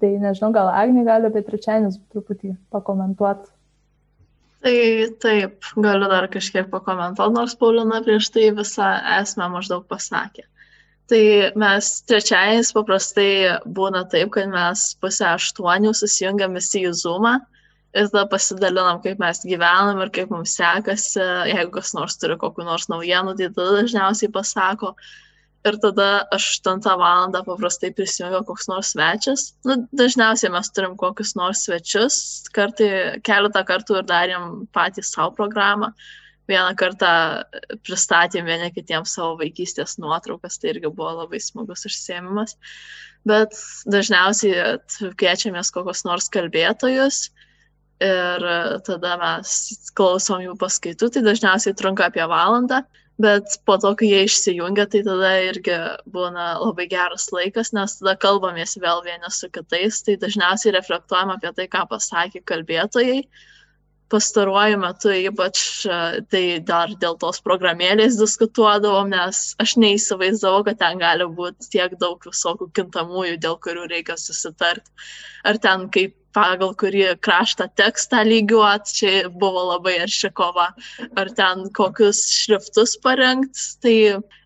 [0.00, 3.50] Tai nežinau, gal Agnė gali apie trečiadienius truputį pakomentuoti.
[4.60, 4.76] Tai
[5.24, 10.44] taip, galiu dar kažkiek pakomentuoti, nors Paulina prieš tai visą esmę maždaug pasakė.
[11.10, 11.22] Tai
[11.58, 13.30] mes trečiadieniais paprastai
[13.78, 17.38] būna taip, kad mes pusę aštuonių susijungiam visi į Zoomą
[17.90, 22.66] ir tada pasidalinam, kaip mes gyvenam ir kaip mums sekasi, jeigu kas nors turi kokiu
[22.68, 24.94] nors naujienų, tai tada dažniausiai pasako,
[25.66, 27.32] ir tada 8 val.
[27.32, 29.52] paprastai prisijungia koks nors svečias.
[29.64, 32.16] Nu, dažniausiai mes turim kokius nors svečius,
[32.54, 35.92] kartai, keletą kartų ir darėm patys savo programą.
[36.50, 37.10] Vieną kartą
[37.86, 42.56] pristatėm vieni kitiems savo vaikystės nuotraukas, tai irgi buvo labai smagus užsiemimas.
[43.28, 43.54] Bet
[43.90, 44.78] dažniausiai
[45.20, 47.28] kviečiamės kokius nors kalbėtojus
[48.00, 48.46] ir
[48.86, 49.56] tada mes
[49.94, 52.80] klausom jų paskaitų, tai dažniausiai trunka apie valandą
[53.20, 55.76] bet po to, kai jie išsijungia, tai tada irgi
[56.14, 61.52] būna labai geras laikas, nes tada kalbamės vėl vieni su kitais, tai dažniausiai reflektuojam apie
[61.56, 63.20] tai, ką pasakė kalbėtojai.
[64.10, 65.64] Pastaruoju metu ypač
[66.32, 72.24] tai dar dėl tos programėlės diskutuodavom, nes aš neįsivaizdavau, kad ten gali būti tiek daug
[72.26, 74.90] visokių kintamųjų, dėl kurių reikia susitarti.
[75.46, 80.68] Ar ten kaip pagal kurį kraštą tekstą lygiuot, čia buvo labai arši kova,
[81.18, 83.96] ar ten kokius šriftus parengti, tai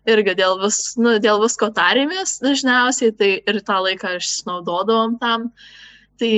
[0.09, 5.51] irgi dėl, vis, nu, dėl visko tarėmės dažniausiai, tai ir tą laiką išnaudodavom tam.
[6.15, 6.31] Tai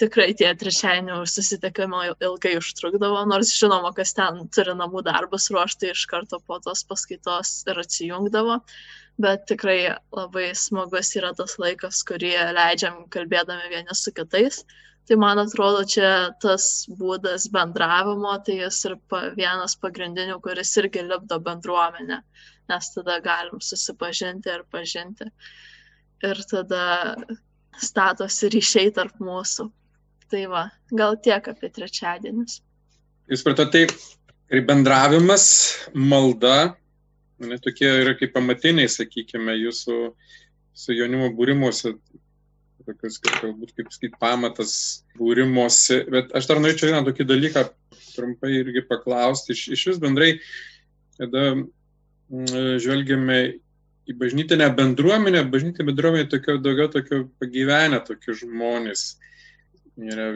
[0.00, 6.02] tikrai tie trečiadienio susitikimai ilgai užtrukdavo, nors žinoma, kas ten turi namų darbus ruošti iš
[6.10, 8.56] karto po tos paskaitos ir atsijungdavo,
[9.22, 9.78] bet tikrai
[10.16, 14.64] labai smagus yra tas laikas, kurį leidžiam kalbėdami vieni su kitais.
[15.06, 16.10] Tai man atrodo, čia
[16.42, 16.64] tas
[16.98, 22.18] būdas bendravimo, tai jis ir pa, vienas pagrindinių, kuris irgi lipdo bendruomenę,
[22.70, 25.30] nes tada galim susipažinti ir pažinti.
[26.26, 26.82] Ir tada
[27.82, 29.68] statosi ryšiai tarp mūsų.
[30.30, 30.64] Tai va,
[30.94, 32.60] gal tiek apie trečiadienius.
[33.30, 35.46] Jūs pratote, tai ir bendravimas,
[35.94, 36.74] malda,
[37.42, 39.98] ne, tokie yra kaip pamatiniai, sakykime, jūsų
[40.80, 41.94] su jaunimo būrimuose
[42.86, 44.74] tokius, galbūt kaip sakyti, pamatas
[45.18, 46.02] būrimosi.
[46.10, 47.64] Bet aš dar norėčiau vieną tokį dalyką
[48.14, 49.54] trumpai irgi paklausti.
[49.54, 50.30] Iš, iš vis bendrai,
[51.20, 53.40] kada mm, žvelgiame
[54.10, 59.04] į bažnytinę bendruomenę, bažnytinė bendruomenė tokio, daugiau tokio pagyvenę tokie žmonės.
[60.00, 60.30] Yra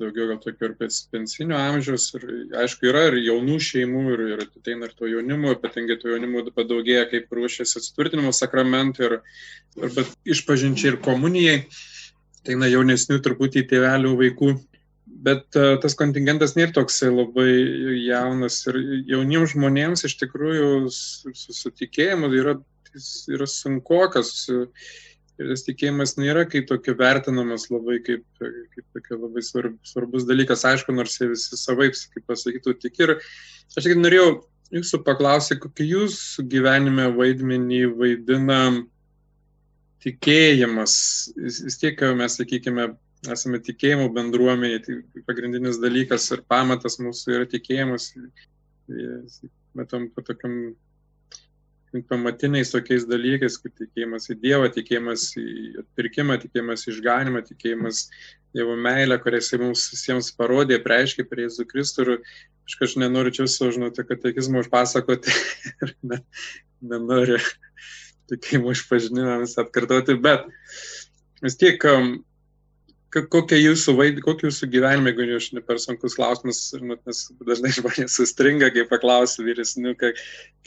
[0.00, 0.74] daugiau gal tokio ir
[1.12, 2.26] pensinio amžiaus ir
[2.64, 7.06] aišku yra ir jaunų šeimų ir, ir ateina ir to jaunimo, ypatingai to jaunimo padaugėja,
[7.12, 9.18] kaip ruošiasi atsitvirtinimo sakramentui ir
[9.78, 11.60] arba išpažinčiai ir komunijai,
[12.42, 14.54] ateina jaunesnių truputį tėvelių vaikų.
[15.24, 17.48] Bet uh, tas kontingentas nėra toksai labai
[18.04, 18.78] jaunas ir
[19.14, 22.58] jauniems žmonėms iš tikrųjų susitikėjimas yra,
[23.32, 24.36] yra sunkokas.
[24.52, 24.68] Uh,
[25.34, 30.62] Ir tas tikėjimas nėra kaip tokio vertinamas labai kaip, kaip tokia labai svarb, svarbus dalykas,
[30.68, 34.28] aišku, nors jie visi savaip, kaip pasakytų, tik ir aš tik norėjau
[34.78, 38.60] jūsų paklausyti, kokį jūsų gyvenime vaidmenį vaidina
[40.06, 40.94] tikėjimas.
[41.34, 42.92] Vis tiek mes, sakykime,
[43.32, 48.10] esame tikėjimo bendruomenė, tai pagrindinis dalykas ir pamatas mūsų yra tikėjimas.
[49.74, 50.74] Matom, po tokiam
[52.10, 55.46] pamatiniais tokiais dalykais, kaip tikėjimas į Dievą, tikėjimas į
[55.84, 58.08] atpirkimą, tikėjimas į išganimą, tikėjimas
[58.54, 63.34] Dievo meilę, kurią jisai mums visiems parodė, preiškė prie Jėzų Kristų ir aš kažkaip nenoriu
[63.38, 65.34] čia sužinoti katekizmą užpasakoti
[65.86, 66.20] ir ne,
[66.82, 67.38] nenoriu
[68.32, 70.48] tikėjimo išpažinimams atkartoti, bet
[71.44, 72.16] vis tiek um,
[73.30, 78.16] kokia jūsų, vaid, kokia jūsų gyvenime, jeigu aš ne per sunkus klausimas, nes dažnai žmonės
[78.18, 80.18] sustringa, kai paklausiu vyresnių, kaip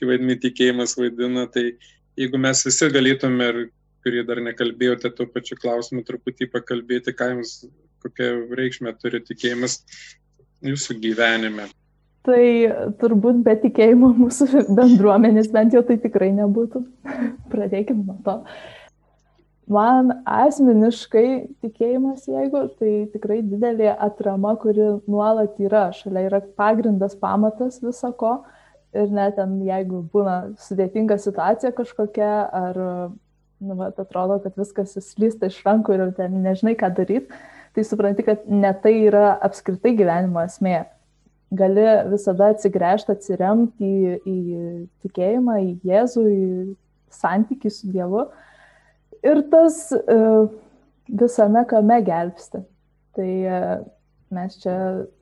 [0.03, 1.71] vaidmenį tikėjimas vaidina, tai
[2.19, 3.59] jeigu mes visi galėtume, ir
[4.05, 7.57] kurie dar nekalbėjote tuo pačiu klausimu, truputį pakalbėti, ką jums,
[8.05, 9.81] kokią reikšmę turi tikėjimas
[10.65, 11.67] jūsų gyvenime.
[12.27, 12.43] Tai
[12.99, 16.83] turbūt be tikėjimo mūsų bendruomenės bent jau tai tikrai nebūtų.
[17.53, 18.41] Pradėkime nuo to.
[18.41, 18.76] Uh,
[19.67, 27.81] Man asmeniškai tikėjimas, jeigu, tai tikrai didelė atrama, kuri nuolat yra, šalia yra pagrindas, pamatas
[27.83, 28.37] visako.
[28.95, 32.79] Ir net ten, jeigu būna sudėtinga situacija kažkokia, ar,
[33.59, 37.43] nu, vat, atrodo, kad viskas įslysta iš rankų ir ten nežinai, ką daryti,
[37.75, 40.85] tai supranti, kad ne tai yra apskritai gyvenimo esmė.
[41.59, 44.65] Gali visada atsigręžti, atsiremti į, į
[45.03, 46.47] tikėjimą, į Jėzų, į
[47.19, 48.29] santykį su Dievu
[49.25, 50.17] ir tas e,
[51.07, 52.63] visame kame gelbsti.
[53.17, 53.61] Tai e,
[54.33, 54.75] mes čia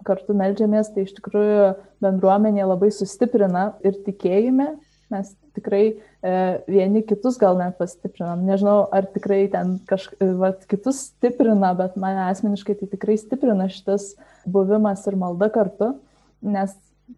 [0.07, 1.71] kartu melžiamės, tai iš tikrųjų
[2.03, 4.73] bendruomenė labai sustiprina ir tikėjime.
[5.13, 6.31] Mes tikrai e,
[6.67, 8.41] vieni kitus gal net pastiprinam.
[8.47, 14.13] Nežinau, ar tikrai ten kažkaip kitus stiprina, bet mane asmeniškai tai tikrai stiprina šitas
[14.49, 15.93] buvimas ir malda kartu,
[16.41, 16.73] nes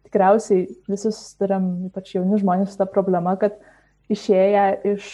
[0.08, 3.56] tikriausiai visi susidurėm, ypač jauni žmonės, su ta problema, kad
[4.12, 5.12] išėję iš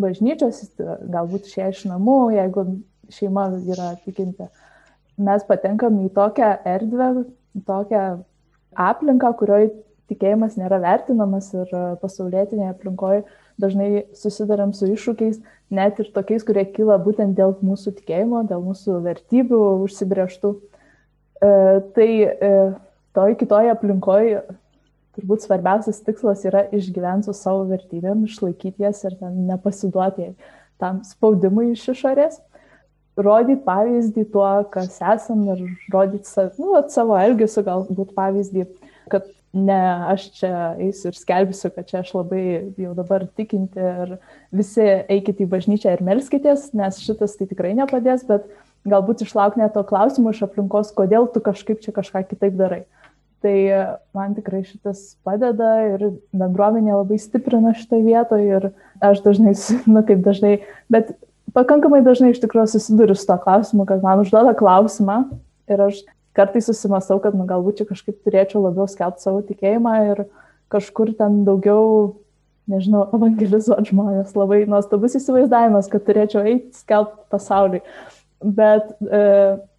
[0.00, 2.66] bažnyčios, galbūt išėję iš namų, jeigu
[3.12, 4.48] šeima yra tikinti,
[5.16, 7.10] mes patenkam į tokią erdvę,
[7.68, 8.04] tokią
[8.76, 9.72] aplinką, kurioje
[10.10, 13.24] tikėjimas nėra vertinamas ir pasaulietinėje aplinkoje
[13.60, 15.40] dažnai susidarėm su iššūkiais,
[15.74, 20.52] net ir tokiais, kurie kyla būtent dėl mūsų tikėjimo, dėl mūsų vertybių užsibrieštų.
[20.56, 21.50] E,
[21.96, 22.52] tai e,
[23.16, 24.44] toj kitoje aplinkoje
[25.16, 30.34] turbūt svarbiausias tikslas yra išgyventi su savo vertybėm, išlaikyti jas ir nepasiduoti
[30.80, 32.40] tam spaudimui iš išorės,
[33.16, 38.66] rodyti pavyzdį tuo, kas esam ir rodyti savo, nu, savo elgesiu galbūt pavyzdį,
[39.12, 39.80] kad ne
[40.12, 40.52] aš čia
[40.82, 42.44] eisiu ir skelbsiu, kad čia aš labai
[42.76, 44.16] jau dabar tikinti ir
[44.54, 48.44] visi eikite į bažnyčią ir melskitės, nes šitas tai tikrai nepadės, bet
[48.86, 52.84] galbūt išlauk net to klausimų iš aplinkos, kodėl tu kažkaip čia kažką kitaip darai.
[53.46, 53.58] Tai
[54.16, 56.00] man tikrai šitas padeda ir
[56.34, 59.52] bendruomenė labai stiprina šitą vietą ir aš dažnai,
[59.94, 60.56] na kaip dažnai,
[60.90, 61.12] bet
[61.54, 65.20] pakankamai dažnai iš tikrųjų susiduriu su to klausimu, kad man užduoda klausimą
[65.70, 66.02] ir aš
[66.34, 70.26] kartais susimastau, kad nu, galbūt čia kažkaip turėčiau labiau skelbti savo tikėjimą ir
[70.72, 72.16] kažkur ten daugiau,
[72.66, 74.34] nežinau, evangelizuoti žmonės.
[74.34, 77.84] Labai nuostabus įsivaizdavimas, kad turėčiau eiti skelbti pasauliui.
[78.42, 79.22] Bet e,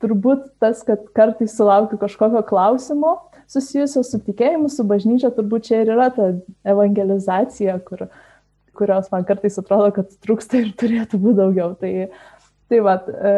[0.01, 3.17] turbūt tas, kad kartais sulaukiu kažkokio klausimo,
[3.51, 6.29] susijusios su tikėjimu, su bažnyčia, turbūt čia ir yra ta
[6.67, 8.07] evangelizacija, kur,
[8.77, 11.73] kurios man kartais atrodo, kad trūksta ir turėtų būti daugiau.
[11.79, 11.91] Tai,
[12.67, 13.35] tai va, e,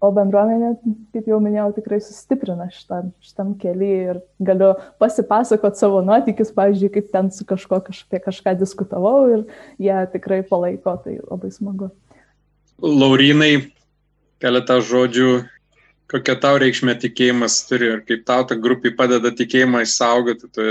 [0.00, 0.72] o bendruomenė,
[1.14, 7.10] kaip jau minėjau, tikrai sustiprina šitam, šitam keliui ir galiu pasipasakot savo nuotykius, pavyzdžiui, kaip
[7.12, 9.44] ten su kažko apie kažką diskutavau ir
[9.82, 11.90] jie tikrai palaiko, tai labai smagu.
[12.80, 13.68] Laurinai,
[14.40, 15.32] keletą žodžių
[16.10, 20.52] kokia tau reikšmė tikėjimas turi ir kaip tau ta grupė padeda tikėjimą išsaugoti?
[20.56, 20.68] Tai...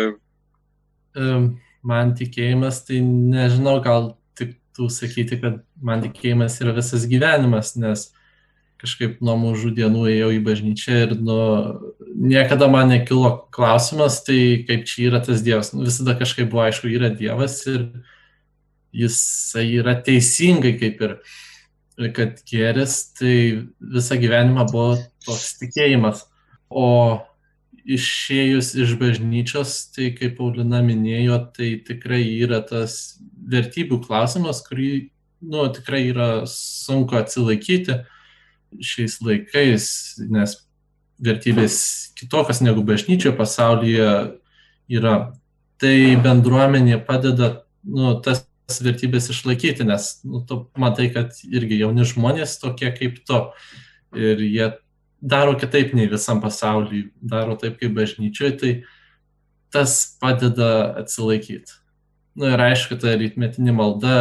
[1.79, 8.09] Man tikėjimas, tai nežinau, gal tik tu sakyti, kad man tikėjimas yra visas gyvenimas, nes
[8.79, 11.39] kažkaip nuo mažų dienų ėjau į bažnyčią ir nu,
[12.19, 15.73] niekada man nekilo klausimas, tai kaip čia yra tas Dievas.
[15.75, 17.89] Nu, visada kažkaip buvo aišku, yra Dievas ir
[18.95, 21.17] jisai yra teisingai kaip ir,
[22.15, 23.33] kad gėris, tai
[23.79, 26.23] visą gyvenimą buvo toks tikėjimas.
[26.69, 27.19] O
[27.89, 35.09] išėjus iš bažnyčios, tai kaip Paulina minėjo, tai tikrai yra tas vertybių klausimas, kurį,
[35.41, 38.01] nu, tikrai yra sunku atsilaikyti
[38.85, 39.87] šiais laikais,
[40.29, 40.55] nes
[41.19, 41.79] vertybės
[42.19, 44.11] kitokios negu bažnyčio pasaulyje
[44.91, 45.15] yra.
[45.79, 48.43] Tai bendruomenė padeda nu, tas
[48.83, 53.41] vertybės išlaikyti, nes nu, tu matai, kad irgi jauni žmonės tokie kaip tu
[54.17, 54.69] ir jie
[55.21, 58.71] daro kitaip nei visam pasaulyje, daro taip kaip bažnyčioje, tai
[59.73, 61.77] tas padeda atsilaikyti.
[62.39, 64.15] Na nu, ir aišku, ta rytmetinė malda,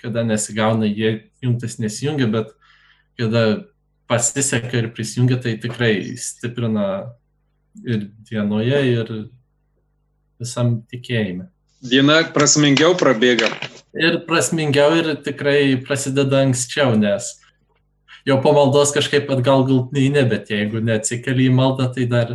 [0.00, 2.52] kada nesigauna, jie jungtis nesijungia, bet
[3.18, 3.64] kada
[4.10, 7.14] pasiseka ir prisijungia, tai tikrai stiprina
[7.86, 9.12] ir dienoje, ir
[10.40, 11.48] visam tikėjime.
[11.80, 13.48] Diena prasmingiau prabėga.
[13.96, 17.32] Ir prasmingiau ir tikrai prasideda anksčiau, nes
[18.28, 22.34] jau po maldos kažkaip atgal galtinai ne, bet jeigu neatsikeli į maldą, tai dar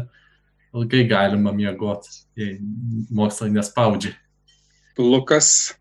[0.75, 2.57] ilgai galima miegoti, jei
[3.13, 4.15] mokslai nespaudžia.
[4.97, 5.75] Lukas.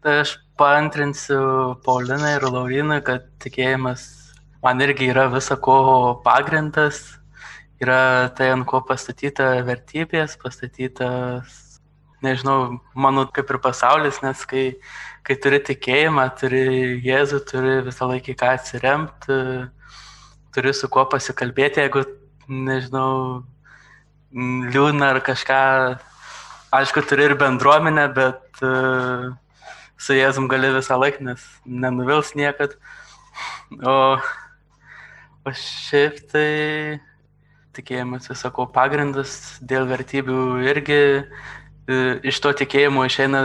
[0.00, 1.40] Tai aš paantrinsiu
[1.84, 4.06] Paulinai ir Laurinai, kad tikėjimas
[4.62, 7.02] man irgi yra visako pagrindas,
[7.82, 11.69] yra tai, ant ko pastatyta vertybės, pastatytas
[12.24, 14.64] nežinau, mano kaip ir pasaulis, nes kai,
[15.26, 16.62] kai turi tikėjimą, turi
[17.04, 19.38] Jėzų, turi visą laikį ką atsiremti,
[20.54, 22.04] turi su kuo pasikalbėti, jeigu,
[22.50, 23.42] nežinau,
[24.32, 25.60] liūdna ar kažką,
[26.80, 29.30] aišku, turi ir bendruomenę, bet uh,
[30.00, 32.76] su Jėzum gali visą laiką, nes nenuvils niekad.
[33.86, 33.94] O,
[35.44, 37.00] o šiaip tai
[37.76, 41.00] tikėjimas visako pagrindas dėl vertybių irgi
[42.26, 43.40] iš to tikėjimo išeina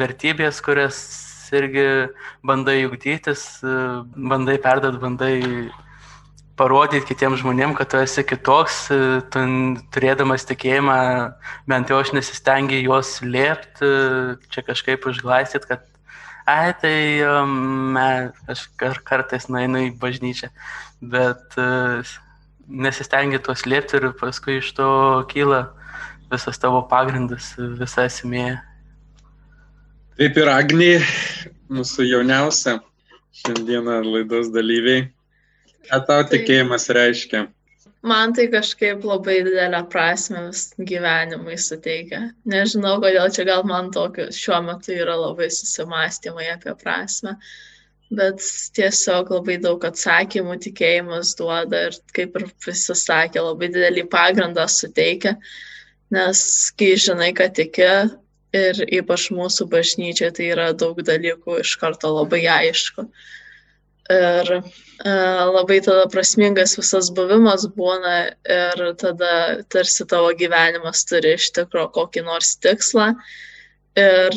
[0.00, 0.98] vertybės, kurias
[1.54, 1.84] irgi
[2.46, 3.76] bandai ugdytis, e,
[4.14, 5.40] bandai perdat, bandai
[6.60, 9.00] parodyti kitiems žmonėms, kad tu esi kitoks, e,
[9.32, 9.44] tu
[9.94, 10.98] turėdamas tikėjimą,
[11.70, 13.92] bent jau aš nesistengiu juos liepti,
[14.52, 15.86] čia kažkaip užglaistyti, kad,
[16.46, 18.68] ai, tai um, aš
[19.08, 20.50] kartais nueinu į bažnyčią,
[21.00, 22.04] bet uh,
[22.70, 24.90] nesistengiu tuos liepti ir paskui iš to
[25.30, 25.70] kyla
[26.30, 28.60] visas tavo pagrindas, visa esmė.
[30.20, 30.92] Taip ir Agnė,
[31.72, 32.76] mūsų jauniausia
[33.40, 35.08] šiandieną laidos dalyviai.
[35.88, 37.46] Ką tau tai, tikėjimas reiškia?
[38.06, 40.44] Man tai kažkaip labai didelę prasme
[40.90, 42.20] gyvenimui suteikia.
[42.48, 47.34] Nežinau, kodėl čia gal man tokio šiuo metu yra labai susimastymai apie prasme,
[48.12, 48.44] bet
[48.76, 55.36] tiesiog labai daug atsakymų tikėjimas duoda ir kaip ir visi sakė, labai didelį pagrindą suteikia.
[55.40, 55.58] Uh,
[56.14, 56.40] nes
[56.78, 57.86] kai žinai, kad tiki
[58.56, 63.06] ir ypač mūsų bažnyčia, tai yra daug dalykų iš karto labai aišku.
[64.10, 64.62] Ir e,
[65.54, 68.16] labai tada prasmingas visas buvimas būna
[68.56, 73.12] ir tada tarsi tavo gyvenimas turi iš tikrųjų kokį nors tikslą.
[74.00, 74.34] Ir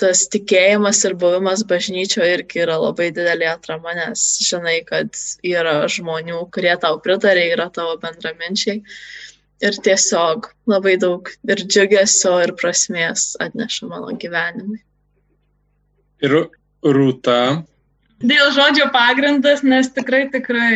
[0.00, 6.42] tas tikėjimas ir buvimas bažnyčioje irgi yra labai didelė atrama, nes žinai, kad yra žmonių,
[6.52, 8.82] kurie tau pritarė, yra tavo bendraminčiai.
[8.84, 14.80] Uh, ir tiesiog labai daug ir džiugesio, ir prasmės atneša mano gyvenimui.
[16.24, 16.36] Ir
[16.82, 17.38] rūta.
[18.24, 20.74] Dėl žodžio pagrindas, nes tikrai, tikrai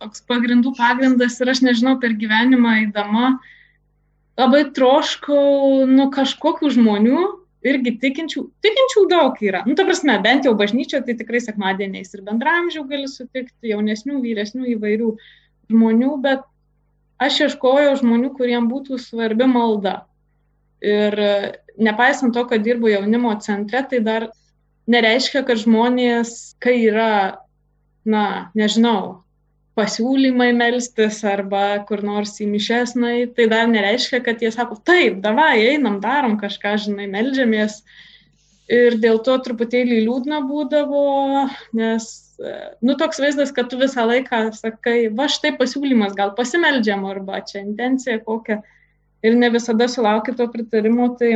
[0.00, 3.34] toks pagrindų pagrindas ir aš nežinau, per gyvenimą įdama
[4.40, 7.24] labai troškau, nu, kažkokių žmonių,
[7.66, 9.60] irgi tikinčių, tikinčių daug yra.
[9.68, 14.70] Nu, ta prasme, bent jau bažnyčioje, tai tikrai sekmadieniais ir bendramžių gali sutikti, jaunesnių, vyresnių
[14.76, 15.10] įvairių
[15.70, 16.46] žmonių, bet
[17.20, 20.00] aš ieškojau žmonių, kuriem būtų svarbi malda.
[20.80, 21.16] Ir
[21.76, 24.30] nepaisant to, kad dirbu jaunimo centre, tai dar
[24.90, 27.40] nereiškia, kad žmonės, kai yra,
[28.08, 28.24] na,
[28.56, 29.20] nežinau,
[29.78, 35.60] pasiūlymai melstis arba kur nors į mišesnai, tai dar nereiškia, kad jie sako, taip, davai,
[35.74, 37.82] einam, darom kažką, žinai, melžiamės.
[38.70, 42.10] Ir dėl to truputėlį liūdna būdavo, nes
[42.80, 47.60] nu, toks vaizdas, kad tu visą laiką sakai, va štai pasiūlymas, gal pasimeldžiam, arba čia
[47.60, 48.60] intencija kokia,
[49.22, 51.34] ir ne visada sulaukia to pritarimo, tai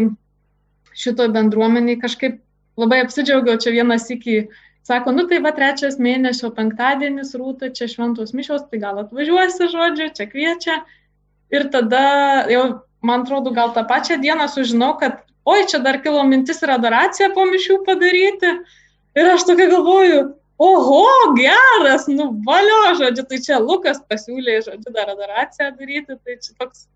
[0.97, 2.39] šito bendruomeniai kažkaip
[2.81, 4.47] labai apsidžiaugiau, čia vienas iki
[4.87, 10.11] sako, nu tai va trečias mėnesio penktadienis rūta, čia šventos mišios, tai gal atvažiuosi, žodžiu,
[10.17, 10.79] čia kviečia.
[11.53, 12.05] Ir tada
[12.51, 12.65] jau,
[13.05, 17.31] man atrodo, gal tą pačią dieną sužinau, kad, oi, čia dar kilo mintis ir adoraciją
[17.37, 18.55] po mišių padaryti.
[19.15, 20.23] Ir aš tokia galvoju,
[20.59, 26.55] oho, geras, nu valio, žodžiu, tai čia Lukas pasiūlė, žodžiu, dar adoraciją daryti, tai čia
[26.61, 26.87] toks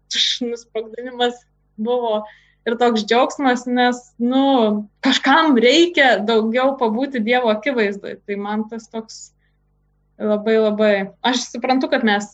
[0.47, 1.43] nusprogdinimas
[1.79, 2.23] buvo.
[2.69, 4.43] ir toks džiaugsmas, nes, nu,
[5.01, 8.19] kažkam reikia daugiau pabūti Dievo akivaizdoje.
[8.29, 9.31] Tai man tas toks
[10.21, 10.93] labai labai.
[11.25, 12.27] Aš suprantu, kad mes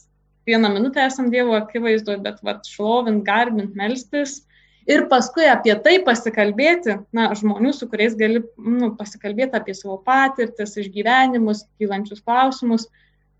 [0.48, 4.40] vieną minutę esam Dievo akivaizdoje, bet vat, šlovint, garbint, melstis
[4.86, 10.76] ir paskui apie tai pasikalbėti, na, žmonių, su kuriais gali nu, pasikalbėti apie savo patirtis,
[10.80, 12.88] išgyvenimus, kylančius klausimus,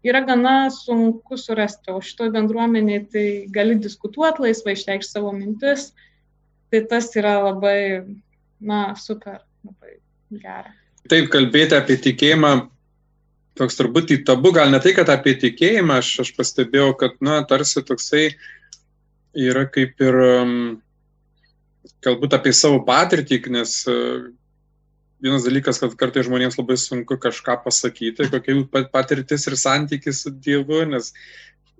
[0.04, 5.90] yra gana sunku surasti, o šitoje bendruomenėje tai gali diskutuoti laisvai, išreikšti savo mintis,
[6.72, 7.78] tai tas yra labai,
[8.60, 9.98] na, super, labai
[10.32, 10.72] gera.
[11.12, 12.54] Taip, kalbėti apie tikėjimą,
[13.60, 17.42] toks turbūt į tabu, gal ne tai, kad apie tikėjimą, aš, aš pastebėjau, kad, na,
[17.48, 18.30] tarsi toksai
[19.34, 20.56] yra kaip ir um,
[22.04, 23.96] galbūt apie savo patirtį, nes e,
[25.24, 30.32] vienas dalykas, kad kartai žmonėms labai sunku kažką pasakyti, kokia jų patirtis ir santykis su
[30.32, 31.12] Dievu, nes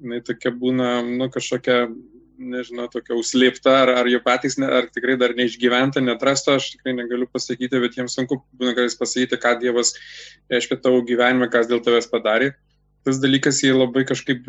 [0.01, 1.87] jinai tokia būna, nu, kažkokia,
[2.35, 6.97] nežinau, tokia užslėpta, ar, ar jie patys, ne, ar tikrai dar neišgyventa, netrasta, aš tikrai
[6.97, 9.95] negaliu pasakyti, bet jiems sunku būna kartais pasakyti, ką Dievas
[10.53, 12.55] reiškia tavo gyvenime, kas dėl tavęs padarė.
[13.05, 14.49] Tas dalykas jie labai kažkaip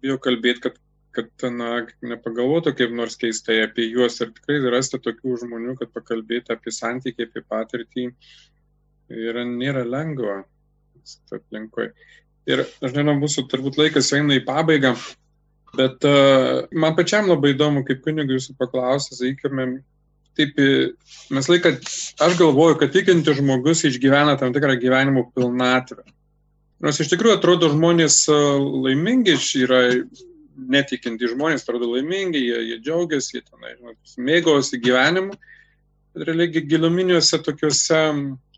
[0.00, 0.78] bijo kalbėti, kad
[1.16, 1.70] kad na,
[2.06, 7.26] nepagalvotų kaip nors keistai apie juos ir tikrai rasti tokių žmonių, kad pakalbėti apie santykį,
[7.26, 8.06] apie patirtį
[9.10, 10.42] yra, nėra lengva
[11.34, 11.90] aplinkoje.
[12.50, 14.94] Ir aš nežinau, mūsų turbūt laikas eina į pabaigą,
[15.78, 19.66] bet uh, man pačiam labai įdomu, kaip kunigui jūsų paklausė, sakykime,
[20.38, 20.56] taip,
[21.34, 21.74] mes laiką,
[22.22, 26.06] aš galvoju, kad tikinti žmogus išgyvena tam tikrą gyvenimo pilnatvę.
[26.80, 29.82] Nors iš tikrųjų atrodo žmonės laimingi, yra
[30.68, 35.36] netikintys žmonės atrodo laimingi, jie, jie džiaugiasi, jie tenai, žinot, mėgaujasi gyvenimu,
[36.14, 38.00] bet realiai giluminiuose tokiuose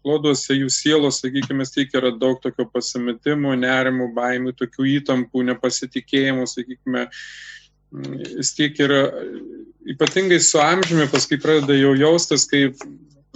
[0.02, 7.06] kloduose jų sielos, sakykime, tiek yra daug tokio pasimetimo, nerimų, baimių, tokių įtampų, nepasitikėjimų, sakykime,
[8.32, 9.04] jis tiek yra
[9.94, 12.82] ypatingai su amžiumi, paskui pradeda jau jaustis, kaip,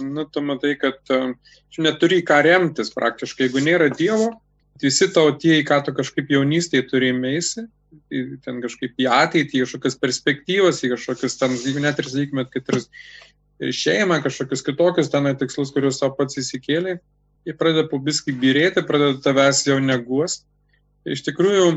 [0.03, 4.33] nu, tu matai, kad tu neturi ką remtis praktiškai, jeigu nėra Dievo,
[4.81, 7.17] visi tau tie, į ką tu kažkaip jaunystėje turėjai
[8.45, 13.71] ten kažkaip į ateitį, į kažkokias perspektyvas, į kažkokius ten, net ir, sakykime, kad ir
[13.73, 16.97] šeimą, kažkokius kitokius ten tikslus, kuriuos savo pats įsikėlė,
[17.47, 20.41] jie pradeda pubiski birėti, pradeda tavęs jau neguos.
[21.07, 21.71] Iš tikrųjų,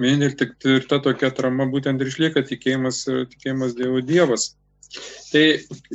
[0.00, 4.54] vien ir tik ir ta tokia trama būtent ir išlieka tikėjimas, tikėjimas Dievo Dievas.
[5.30, 5.44] Tai,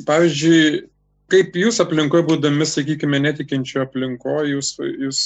[0.07, 0.85] pavyzdžiui,
[1.31, 5.21] kaip jūs aplinkoje būdami, sakykime, netikinčio aplinkoje, jūs, jūs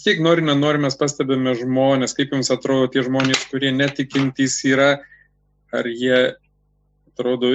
[0.00, 4.94] vis tiek nori, nenori, mes pastebime žmonės, kaip jums atrodo tie žmonės, kurie netikintys yra,
[5.76, 6.38] ar jie
[7.10, 7.50] atrodo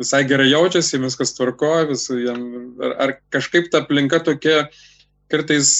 [0.00, 4.70] visai gerai jaučiasi, viskas tvarko, vis, ar, ar kažkaip ta aplinka tokia,
[5.28, 5.74] kartais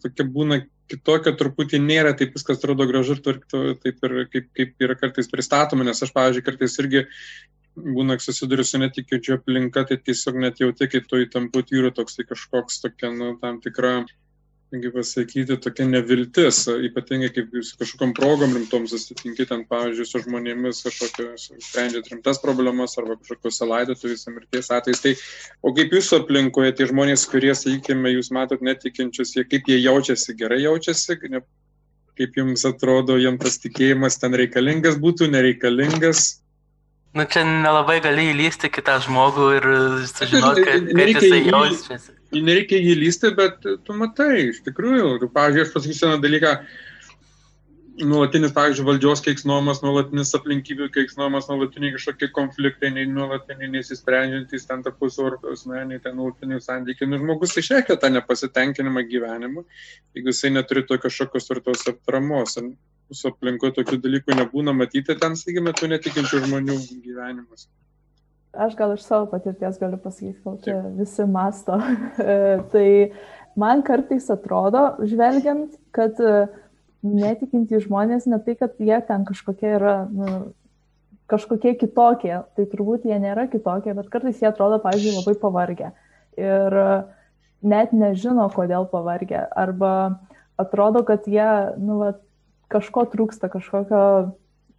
[0.00, 4.88] tokia būna kitokia, truputį nėra, taip viskas atrodo gražu ir tvarkto, taip ir kaip, kaip
[4.88, 7.04] yra kartais pristatoma, nes aš, pavyzdžiui, kartais irgi
[7.76, 12.26] būna susiduriu su netikinčiu aplinka, tai tiesiog net jauti, kai to įtampu tyru toks tai
[12.32, 14.00] kažkoks tokia, nu, tam tikra
[14.70, 20.82] kaip pasakyti, tokia neviltis, ypatingai kaip jūs kažkokiam progom rimtom susitinki ten, pavyzdžiui, su žmonėmis
[20.86, 25.02] kažkokios, sprendžiat rimtas problemas arba kažkokios laidotuvės mirties atvejais.
[25.02, 25.14] Tai,
[25.66, 30.36] o kaip jūsų aplinkoje tie žmonės, kurie, sakykime, jūs matot netikinčius, jie kaip jie jaučiasi,
[30.38, 31.42] gerai jaučiasi, ne,
[32.20, 36.28] kaip jums atrodo, jiems tas tikėjimas ten reikalingas būtų, nereikalingas.
[37.18, 39.68] Nu, čia nelabai gali įlysti kitą žmogų ir
[40.14, 45.74] sužinoti, kaip, kaip jisai jaučiasi nereikia jį lysti, bet tu matai, iš tikrųjų, pavyzdžiui, aš
[45.74, 46.54] pasakysiu vieną dalyką,
[48.06, 56.00] nuolatinis, pavyzdžiui, valdžios keiksnomas, nuolatinis aplinkybių keiksnomas, nuolatiniai kažkokie konfliktai, nuolatiniai nesisprendžiantys ten tarpusio asmeniai,
[56.04, 57.10] ten nuolatiniai santykiai.
[57.10, 59.66] Nu, žmogus išreikia tą nepasitenkinimą gyvenimu,
[60.16, 62.56] jeigu jisai neturi to kažkokios tvirtos atramos.
[63.10, 67.66] Mūsų aplinkoje tokių dalykų nebūna matyti ten, sakykime, tų netikinčių žmonių gyvenimus.
[68.50, 71.76] Aš gal iš savo patirties galiu pasakyti, kol čia visi masto.
[72.72, 72.88] Tai
[73.60, 76.48] man kartais atrodo, žvelgiant, kad e,
[77.06, 80.40] netikintys žmonės, ne tai, kad jie ten kažkokie yra, nu,
[81.30, 85.92] kažkokie kitokie, tai turbūt jie nėra kitokie, bet kartais jie atrodo, pavyzdžiui, labai pavargę.
[86.40, 86.90] Ir e,
[87.62, 89.44] net nežino, kodėl pavargę.
[89.54, 89.94] Arba
[90.58, 92.12] atrodo, kad jie, nu, va,
[92.70, 94.02] kažko trūksta, kažkokio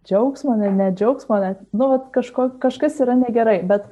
[0.08, 3.86] džiaugsmo, ne, ne džiaugsmo, net, nu, vat, kažko, kažkas yra negerai, bet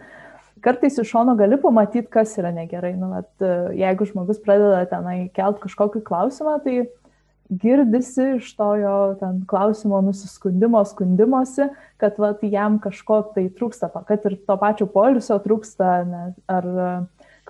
[0.65, 2.95] kartais iš šono gali pamatyti, kas yra negerai.
[2.99, 3.31] Nu, vat,
[3.77, 6.83] jeigu žmogus pradeda tenai kelt kažkokį klausimą, tai
[7.51, 14.27] girdisi iš to jo ten klausimo nusiskundimo, skundimosi, kad vat, jam kažko tai trūksta, kad
[14.29, 16.69] ir to pačio polisio trūksta, ne, ar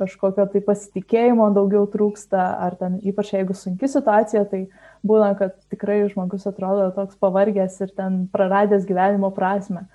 [0.01, 4.65] kažkokio tai pasitikėjimo daugiau trūksta, ar ten ypač jeigu sunki situacija, tai
[5.07, 9.87] būna, kad tikrai žmogus atrodo toks pavargęs ir ten praradęs gyvenimo prasme.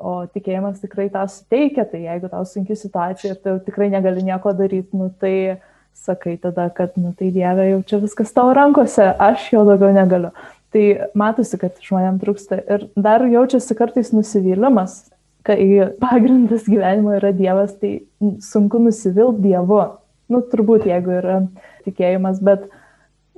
[0.00, 4.54] o tikėjimas tikrai tą suteikia, tai jeigu tau sunki situacija ir tu tikrai negali nieko
[4.56, 5.60] daryti, nu, tai
[5.92, 10.32] sakai tada, kad, nu, tai Dieve, jau čia viskas tavo rankose, aš jau daugiau negaliu.
[10.72, 10.84] Tai
[11.18, 15.02] matosi, kad žmonėm trūksta ir dar jaučiasi kartais nusivylimas,
[15.46, 17.98] kai pagrindas gyvenimo yra Dievas, tai
[18.44, 19.82] sunku nusivilti Dievu.
[20.30, 21.40] Nu, turbūt, jeigu yra
[21.84, 22.68] tikėjimas, bet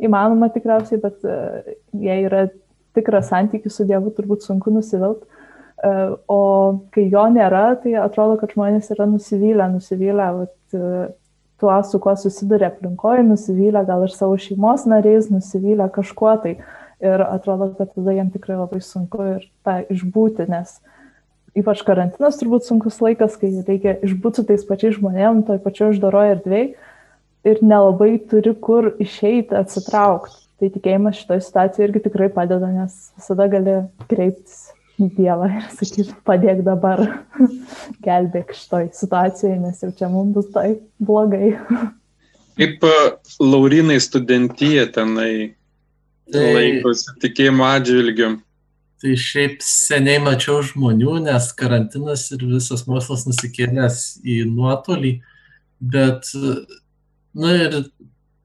[0.01, 2.47] įmanoma tikriausiai, bet uh, jei yra
[2.97, 5.27] tikras santykis su Dievu, turbūt sunku nusivilti.
[5.83, 6.43] Uh, o
[6.95, 11.11] kai jo nėra, tai atrodo, kad žmonės yra nusivylę, nusivylę vat, uh,
[11.63, 16.57] tuo, su kuo susiduria aplinkoje, nusivylę gal ir savo šeimos nariais, nusivylę kažkuo tai.
[17.03, 20.77] Ir atrodo, kad tada jiems tikrai labai sunku ir tą išbūti, nes
[21.59, 26.37] ypač karantinas turbūt sunkus laikas, kai reikia išbūti su tais pačiais žmonėm, toj pačioj uždaroje
[26.37, 26.69] erdvėje
[27.49, 30.39] ir nelabai turi kur išeiti, atsitraukti.
[30.63, 33.81] Tai tikėjimas šitoje situacijoje irgi tikrai padeda, nes visada gali
[34.11, 34.69] kreiptis
[35.03, 37.03] į Dievą ir sakyti, padėk dabar,
[38.07, 40.69] gelbėk šitoje situacijoje, nes jau čia mums bus tai
[41.03, 41.57] blogai.
[42.61, 42.95] Kaip e,
[43.43, 45.33] Laurinai studentyje tenai
[46.31, 48.37] tai, laikosi tikėjimo atžvilgiu?
[49.03, 55.17] Tai šiaip seniai mačiau žmonių, nes karantinas ir visas mokslas nusikėlęs į nuotolį,
[55.83, 56.29] bet
[57.35, 57.79] nu ir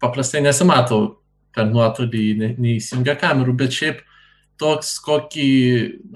[0.01, 0.99] paprastai nesimato
[1.55, 4.03] per nuotolį, ne, neįsijungia kamerų, bet šiaip
[4.61, 5.49] toks, kokį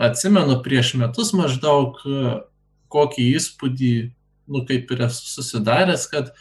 [0.02, 2.00] atsimenu prieš metus maždaug,
[2.92, 3.94] kokį įspūdį,
[4.52, 6.32] nu kaip ir esu susidaręs, kad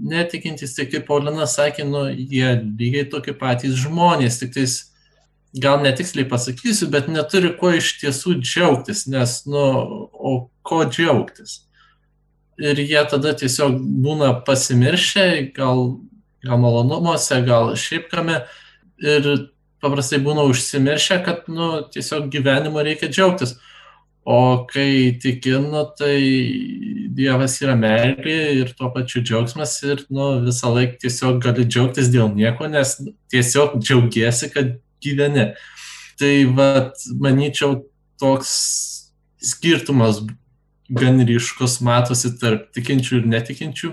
[0.00, 4.76] netikintys, tai kaip Paulina sakė, nu jie lygiai tokie patys žmonės, tik tais
[5.60, 9.64] gal netiksliai pasakysiu, bet neturi kuo iš tiesų džiaugtis, nes, nu,
[10.14, 11.64] o ko džiaugtis?
[12.60, 15.96] Ir jie tada tiesiog būna pasimiršę, gal,
[16.44, 18.42] gal malonumuose, gal šiaip kame
[19.00, 19.30] ir
[19.80, 23.56] paprastai būna užsimiršę, kad nu, tiesiog gyvenimu reikia džiaugtis.
[24.30, 26.18] O kai tikinu, tai
[27.16, 32.28] Dievas yra meilė ir tuo pačiu džiaugsmas ir nu, visą laiką tiesiog gali džiaugtis dėl
[32.36, 32.98] nieko, nes
[33.32, 35.48] tiesiog džiaugiesi, kad gyveni.
[36.20, 37.80] Tai vad, manyčiau,
[38.20, 38.52] toks
[39.40, 40.20] skirtumas
[40.90, 43.90] gan ryškus matosi tarp tikinčių ir netikinčių,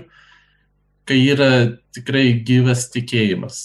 [1.08, 1.50] kai yra
[1.96, 3.58] tikrai gyvas tikėjimas.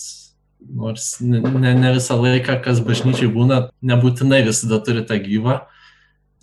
[0.64, 5.58] Nors ne, ne, ne visą laiką, kas bažnyčiai būna, nebūtinai visada turi tą gyvą,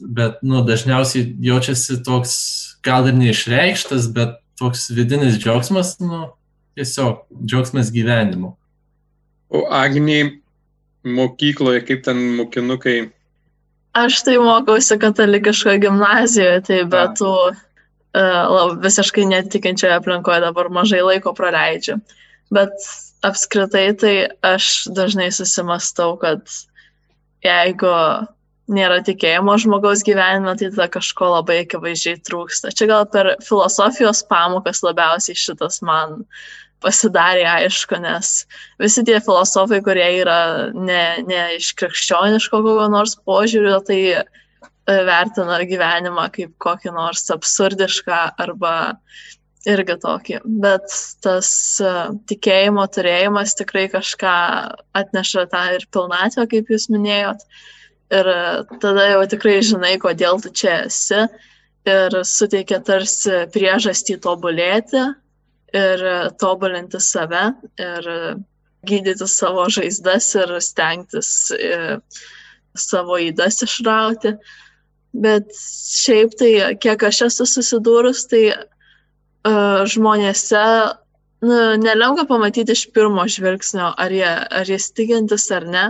[0.00, 2.34] bet nu, dažniausiai jaučiasi toks
[2.84, 6.26] gal ir neišreikštas, bet toks vidinis džiaugsmas, nu,
[6.76, 8.52] tiesiog džiaugsmas gyvenimu.
[9.50, 10.40] O Agniai
[11.04, 13.10] mokykloje, kaip ten mokinukai
[13.92, 21.32] Aš tai mokausi katalikiškoje gimnazijoje, tai be tų uh, visiškai netikinčioje aplinkoje dabar mažai laiko
[21.34, 21.98] praleidžiu.
[22.54, 22.74] Bet
[23.26, 24.14] apskritai tai
[24.46, 26.46] aš dažnai susimastau, kad
[27.42, 27.90] jeigu
[28.70, 32.70] nėra tikėjimo žmogaus gyvenime, tai tada kažko labai akivaizdžiai trūksta.
[32.70, 36.20] Čia gal per filosofijos pamokas labiausiai šitas man
[36.84, 38.44] pasidarė aišku, nes
[38.80, 40.40] visi tie filosofai, kurie yra
[40.74, 44.22] ne, ne iš krikščioniško kokio nors požiūrio, tai e,
[44.86, 48.74] vertina gyvenimą kaip kokį nors absurdišką arba
[49.68, 50.40] irgi tokį.
[50.62, 50.88] Bet
[51.24, 51.50] tas
[51.84, 51.94] e,
[52.30, 54.34] tikėjimo turėjimas tikrai kažką
[55.02, 57.44] atneša tą ir pilnatvę, kaip jūs minėjot.
[58.16, 58.42] Ir e,
[58.82, 61.26] tada jau tikrai žinai, kodėl tu čia esi.
[61.88, 65.00] Ir suteikia tarsi priežastį tobulėti,
[65.76, 66.04] ir
[66.40, 68.08] tobulinti save ir
[68.86, 71.98] gydyti savo žaizdas ir stengtis e,
[72.78, 74.34] savo įdas išrauti.
[75.12, 80.62] Bet šiaip tai, kiek aš esu susidūrus, tai uh, žmonėse
[81.42, 85.84] nu, nelengva pamatyti iš pirmo žvilgsnio, ar jie, ar jie tikintis ar ne,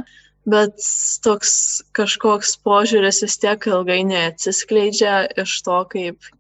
[0.49, 0.81] bet
[1.25, 1.53] toks
[1.97, 6.31] kažkoks požiūris vis tiek ilgainiui atsiskleidžia iš to, kaip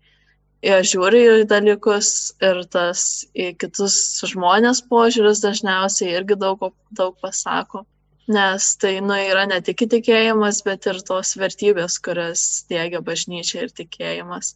[0.64, 2.10] jie žiūri į dalykus
[2.44, 3.96] ir tas į kitus
[4.28, 7.86] žmonės požiūris dažniausiai irgi daug, daug pasako.
[8.30, 13.72] Nes tai nu, yra ne tik įtikėjimas, bet ir tos vertybės, kurias dėgia bažnyčia ir
[13.74, 14.52] tikėjimas,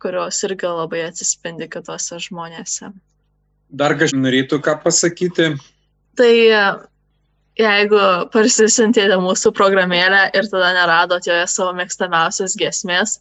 [0.00, 2.88] kurios irgi labai atsispindi kitose žmonėse.
[3.68, 5.50] Dar kažkaip norėtų ką pasakyti?
[6.16, 6.32] Tai
[7.58, 8.00] jeigu
[8.32, 13.18] parsisintėte mūsų programėlę ir tada neradot joje savo mėgstamiausios gesmės,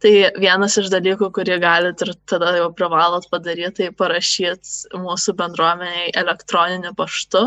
[0.00, 6.08] Tai vienas iš dalykų, kurį galite ir tada jau privalot padaryti, tai parašyti mūsų bendruomeniai
[6.22, 7.42] elektroninį paštu,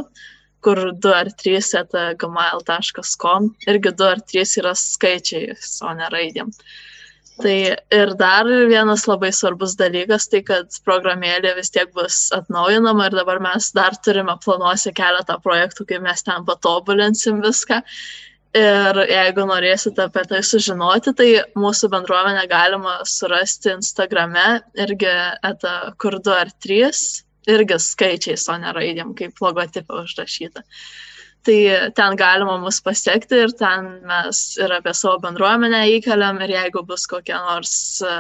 [0.64, 6.54] kur 2 ar 3 etagmail.com irgi 2 ar 3 yra skaičiai, o ne raidėm.
[7.42, 7.56] Tai
[7.98, 13.42] ir dar vienas labai svarbus dalykas, tai kad programėlė vis tiek bus atnaujinama ir dabar
[13.42, 17.82] mes dar turime planuose keletą projektų, kaip mes ten patobulinsim viską.
[18.54, 25.10] Ir jeigu norėsite apie tai sužinoti, tai mūsų bendruomenę galima surasti Instagrame irgi
[25.50, 27.00] eta kur 2 ar 3,
[27.50, 30.62] irgi skaičiais, o ne raidėm, kaip logotipą užrašyta.
[31.44, 31.56] Tai
[31.98, 37.08] ten galima mus pasiekti ir ten mes ir apie savo bendruomenę įkeliam ir jeigu bus
[37.10, 37.74] kokie nors
[38.06, 38.14] e,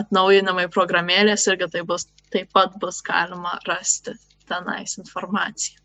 [0.00, 4.16] atnaujinimai programėlės, irgi tai bus, taip pat bus galima rasti
[4.48, 5.78] tenais informaciją.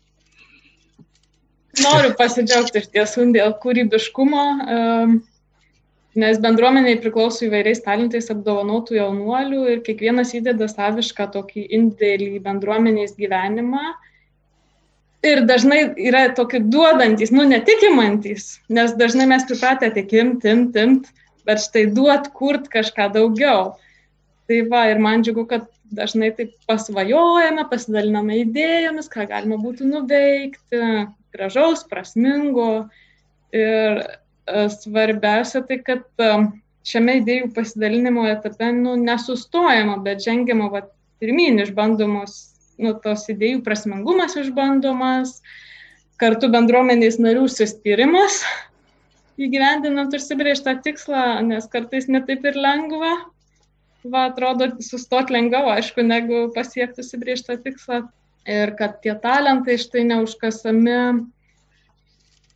[1.82, 4.44] Noriu pasidžiaugti iš tiesų dėl kūrybiškumo,
[6.22, 13.16] nes bendruomeniai priklauso įvairiais talentais apdovanotų jaunuolių ir kiekvienas įdeda savišką tokį indėlį į bendruomenės
[13.18, 13.94] gyvenimą.
[15.24, 21.08] Ir dažnai yra tokie duodantis, nu netikimantis, nes dažnai mes pripratę tik imt, imt, imt,
[21.48, 23.72] bet štai duot, kurt kažką daugiau.
[24.44, 25.64] Tai va, ir man džiugu, kad
[25.96, 30.82] dažnai taip pasvajojame, pasidaliname idėjomis, ką galima būtų nuveikti,
[31.34, 32.86] gražaus, prasmingo.
[33.54, 36.30] Ir e, svarbiausia tai, kad e,
[36.86, 40.84] šiame idėjų pasidalinimo etape nu, nesustojama, bet žengiama va,
[41.22, 42.38] pirmin išbandomos,
[42.82, 45.38] nu, tos idėjų prasmingumas išbandomas,
[46.20, 48.42] kartu bendruomenės narių suspyrimas
[49.44, 53.14] įgyvendinant užsibriežtą tikslą, nes kartais netaip ir lengva.
[54.04, 58.02] Va, atrodo, sustot lengviau, aišku, negu pasiekti užsibriežtą tikslą
[58.46, 60.98] ir kad tie talentai štai neužkasami.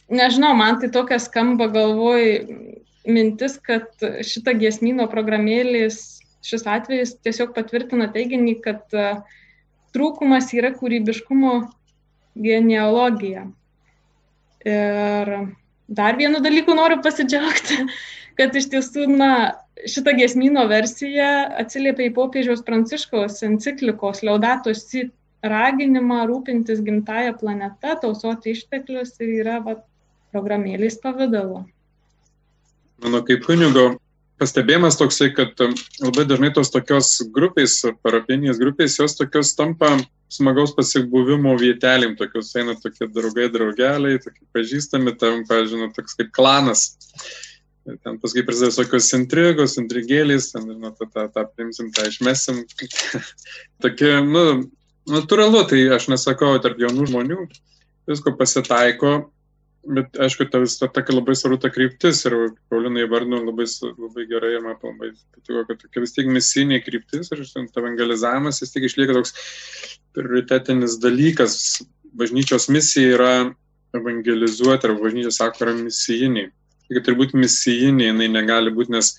[0.09, 2.25] Nežinau, man tai tokia skamba galvoj
[3.09, 3.89] mintis, kad
[4.25, 9.09] šita giesmino programėlės, šis atvejis tiesiog patvirtina teiginį, kad e,
[9.97, 11.55] trūkumas yra kūrybiškumo
[12.39, 13.49] genealogija.
[14.69, 15.33] Ir
[15.89, 17.83] dar vienu dalyku noriu pasidžiaugti,
[18.39, 19.33] kad iš tiesų, na,
[19.89, 25.13] šita giesmino versija atsiliepia į popiežiaus pranciškaus enciklikos Laudatos Sit
[25.53, 29.79] raginimą rūpintis gimtają planetą, tausoti išteklius ir yra va,
[30.35, 31.65] programėlės pavydalu.
[33.05, 33.93] Mano kaip kunigo
[34.39, 39.97] pastebėjimas toksai, kad um, labai dažnai tos tokios grupės, parapinės grupės, jos tokios tampa
[40.33, 46.91] smagaus pasibuvimo vietelėm, tokios eina tokie draugai, draugeliai, tokie pažįstami, tam, pažiūrėjau, toks kaip klanas.
[47.89, 52.61] Ten paskui prasideda visokios intrigos, intrigėlės, ten, nu, tą, tą, tą primsim, tą išmesim.
[53.85, 54.45] Tokie, nu,
[55.13, 57.43] natūralu, tai aš nesakau, tarp jaunų žmonių
[58.09, 59.13] visko pasitaiko,
[59.89, 62.37] bet aišku, ta vis ta tokia labai svarbu ta kryptis ir
[62.73, 67.33] Paulinai vardinu labai, labai gerai ir man labai patiko, kad tokia vis tiek misinė kryptis
[67.33, 69.35] ir evangelizavimas vis tiek išlieka toks
[70.17, 71.57] prioritetinis dalykas.
[72.19, 73.33] Bažnyčios misija yra
[73.97, 76.51] evangelizuoti, arba bažnyčia sako, yra misijiniai.
[76.89, 79.13] Taigi turi būti misijiniai, jinai negali būti, nes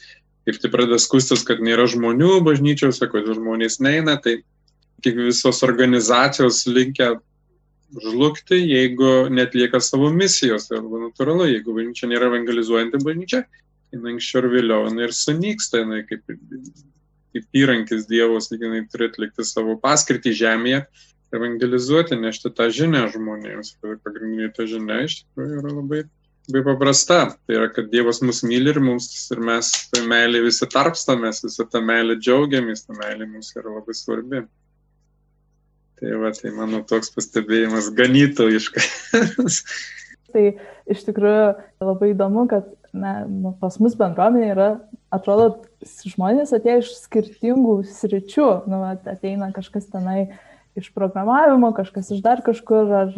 [0.49, 4.39] kaip tai pradeda skustis, kad nėra žmonių bažnyčiose, kodėl žmonės neina, tai
[5.03, 7.15] kaip visos organizacijos linkia
[8.03, 10.67] žlugti, jeigu netlieka savo misijos.
[10.69, 13.43] Tai labai natūralu, jeigu bažnyčia nėra evangelizuojanti bažnyčia,
[13.93, 16.23] jinai anksčiau ir vėliau jinai ir sunyksta, jinai kaip,
[17.33, 20.83] kaip įrankis Dievos, jinai turi atlikti savo paskirtį žemėje,
[21.35, 23.75] evangelizuoti, nešti tą žinią žmonėms.
[23.81, 26.03] Pagrindinė ta žinia iš tikrųjų yra labai,
[26.49, 27.19] labai paprasta.
[27.45, 31.67] Tai yra, kad Dievas mus myli ir, mums, ir mes tą meilę visi tarpstamės, visą
[31.69, 34.45] tą meilę džiaugiamės, ta meilė mums yra labai svarbi.
[35.99, 39.61] Tai va, tai mano toks pastebėjimas ganytojiškas.
[40.33, 40.45] tai
[40.89, 41.47] iš tikrųjų
[41.83, 44.69] labai įdomu, kad na, nu, pas mus bendruomenė yra,
[45.13, 45.65] atrodo,
[46.07, 48.47] žmonės atėjo iš skirtingų sričių.
[48.71, 50.29] Nu, ateina kažkas tenai
[50.79, 52.95] iš programavimo, kažkas iš dar kažkur.
[53.03, 53.13] Ar,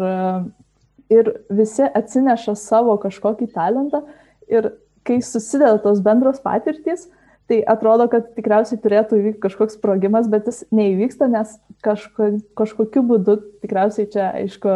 [1.11, 4.03] ir visi atsineša savo kažkokį talentą.
[4.51, 4.73] Ir
[5.07, 7.07] kai susideda tos bendros patirtys,
[7.49, 13.37] Tai atrodo, kad tikriausiai turėtų įvykti kažkoks sprogimas, bet jis neįvyksta, nes kažko, kažkokiu būdu
[13.63, 14.75] tikriausiai čia, aišku,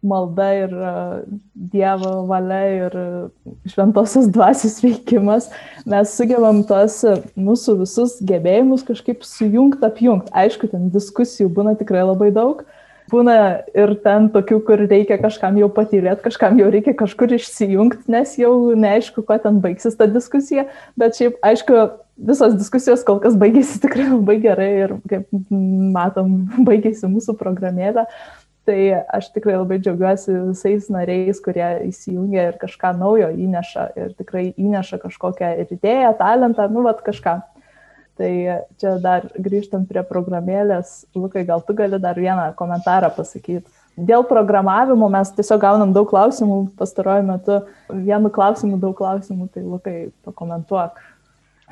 [0.00, 1.18] malda ir uh,
[1.52, 5.50] Dievo valia ir uh, šventosios dvasios veikimas,
[5.84, 10.32] mes sugebam tos uh, mūsų visus gebėjimus kažkaip sujungti, apjungti.
[10.32, 12.79] Aišku, ten diskusijų būna tikrai labai daug, uh,
[13.10, 13.36] būna
[13.76, 18.52] ir ten tokių, kur reikia kažkam jau patylėti, kažkam jau reikia kažkur išsijungti, nes jau
[18.78, 20.68] neaišku, kuo ten baigsis ta diskusija,
[21.00, 21.80] bet šiaip, aišku,
[22.20, 28.06] visos diskusijos kol kas baigėsi tikrai labai gerai ir, kaip matom, baigėsi mūsų programėlė.
[28.68, 28.80] Tai
[29.16, 35.00] aš tikrai labai džiaugiuosi visais nariais, kurie įsijungia ir kažką naujo įneša ir tikrai įneša
[35.00, 37.38] kažkokią ir idėją, talentą, nu, vad kažką.
[38.20, 38.32] Tai
[38.76, 43.64] čia dar grįžtant prie programėlės, Lukai, gal tu gali dar vieną komentarą pasakyti.
[43.96, 47.56] Dėl programavimo mes tiesiog gaunam daug klausimų pastaruoju metu.
[47.88, 49.94] Vienu klausimu daug klausimų, tai Lukai,
[50.26, 51.00] pakomentuok.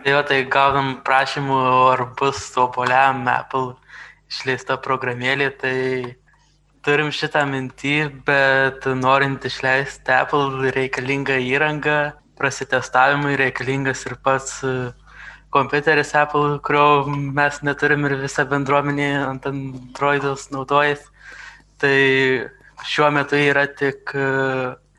[0.08, 1.58] Jo, tai gaunam prašymų,
[1.92, 3.74] ar bus tobuliam Apple
[4.30, 5.76] išleista programėlė, tai
[6.86, 11.98] turim šitą mintį, bet norint išleisti Apple reikalingą įrangą,
[12.40, 14.62] prasitestavimui reikalingas ir pats
[15.54, 21.06] kompiuteris Apple, kurio mes neturim ir visa bendruomenė ant Androidus naudojas.
[21.80, 21.96] Tai
[22.84, 24.28] šiuo metu yra tik e,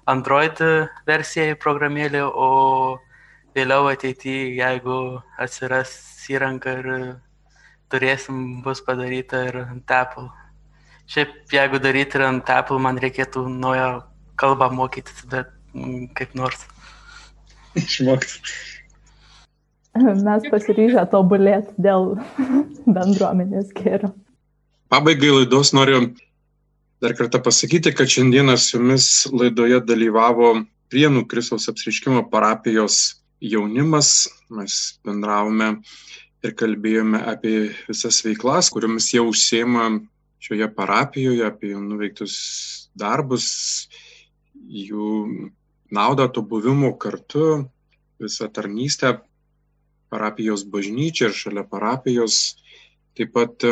[0.09, 0.61] Android
[1.07, 2.99] versijai programėlė, o
[3.55, 4.99] vėliau ateityje, jeigu
[5.37, 5.93] atsiras
[6.29, 6.89] įranga ir
[7.89, 10.29] turėsim, bus padaryta ir ant Apple.
[11.09, 13.89] Šiaip, jeigu daryti ir ant Apple, man reikėtų naują
[14.39, 16.67] kalbą mokytis, bet mm, kaip nors.
[17.77, 18.68] Išmokti.
[20.27, 22.15] Mes pasiryžę tobulėti dėl
[22.97, 24.13] bendruomenės gėrio.
[24.89, 26.09] Pabaigai laidos noriu
[27.03, 30.55] dar kartą pasakyti, kad šiandieną su jumis laidoje dalyvavo
[30.89, 34.27] Prienų Kristaus apsiriškimo parapijos jaunimas.
[34.49, 35.75] Mes bendravome
[36.41, 39.85] ir kalbėjome apie visas veiklas, kuriomis jie užsieima
[40.41, 42.35] šioje parapijoje, apie jų nuveiktus
[42.97, 43.45] darbus,
[44.55, 45.11] jų
[45.93, 47.67] naudą to buvimo kartu,
[48.19, 49.19] visą tarnystę
[50.09, 52.39] parapijos bažnyčia ir šalia parapijos.
[53.17, 53.65] Taip pat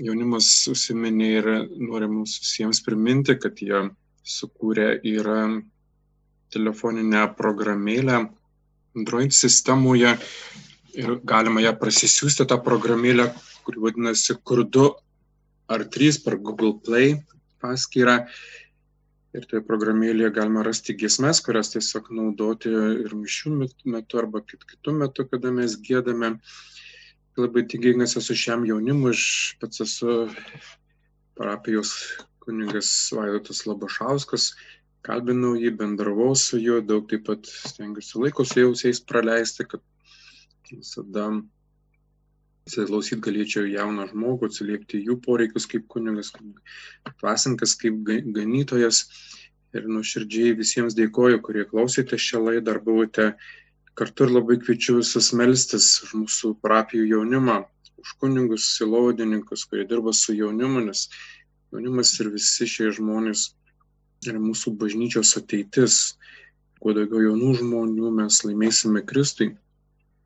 [0.00, 1.48] jaunimas užsiminė ir
[1.80, 3.86] nori mums visiems priminti, kad jie
[4.26, 5.30] sukūrė ir
[6.52, 8.18] telefoninę programėlę
[8.96, 10.16] Android sistemoje
[10.98, 13.28] ir galima ją prasisiųsti tą programėlę,
[13.64, 14.88] kuri vadinasi Kurdu
[15.70, 17.14] ar 3 per Google Play
[17.62, 18.24] paskyrą.
[19.38, 22.70] Ir toje programėlėje galima rasti giesmes, kurias tiesiog naudoti
[23.04, 23.52] ir mišių
[23.94, 26.32] metu arba kit kitų metų, kada mes gėdame.
[27.38, 29.22] Labai tikingas esu šiam jaunimui, aš
[29.62, 30.16] pats esu
[31.38, 31.92] parapijos
[32.42, 34.50] kuningas Vaidotas Labašauskas,
[35.06, 39.80] kalbinau jį, bendravau su juo, daug taip pat stengiuosi laiko su jausiais praleisti, kad
[40.72, 41.30] visada
[42.70, 49.04] įsiklausyt galėčiau jauną žmogų, atsiliepti jų poreikius kaip kunigas, kaip dvasinkas, kaip ganytojas.
[49.74, 53.26] Ir nuoširdžiai visiems dėkoju, kurie klausėte šią laidą ar buvote
[53.98, 57.60] kartu ir labai kviečiu visus melstis už mūsų parapijų jaunimą,
[58.02, 61.04] už kunigus, silovadininkus, kurie dirba su jaunimu, nes
[61.70, 63.50] jaunimas ir visi šie žmonės
[64.26, 66.00] yra mūsų bažnyčios ateitis.
[66.80, 69.52] Kuo daugiau jaunų žmonių mes laimėsime Kristui,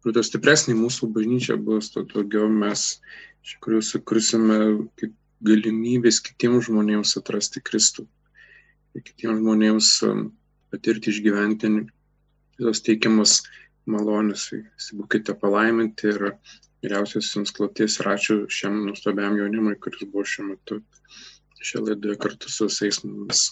[0.04, 2.98] kuo stipresnė mūsų bažnyčia bus, tuo daugiau mes
[3.40, 4.58] iš tikrųjų sukursime
[5.44, 8.04] galimybės kitiems žmonėms atrasti Kristų.
[8.94, 10.26] Ir kitiems žmonėms um,
[10.72, 11.72] patirti išgyventi
[12.60, 13.40] tos teikiamas
[13.88, 14.50] malonės.
[14.92, 16.36] Būkite palaiminti ir
[16.84, 20.82] geriausios jums kloties ir ačiū šiam nuostabiam jaunimui, kuris buvo šiuo metu
[21.64, 23.46] šią laidą kartu su visais mumis.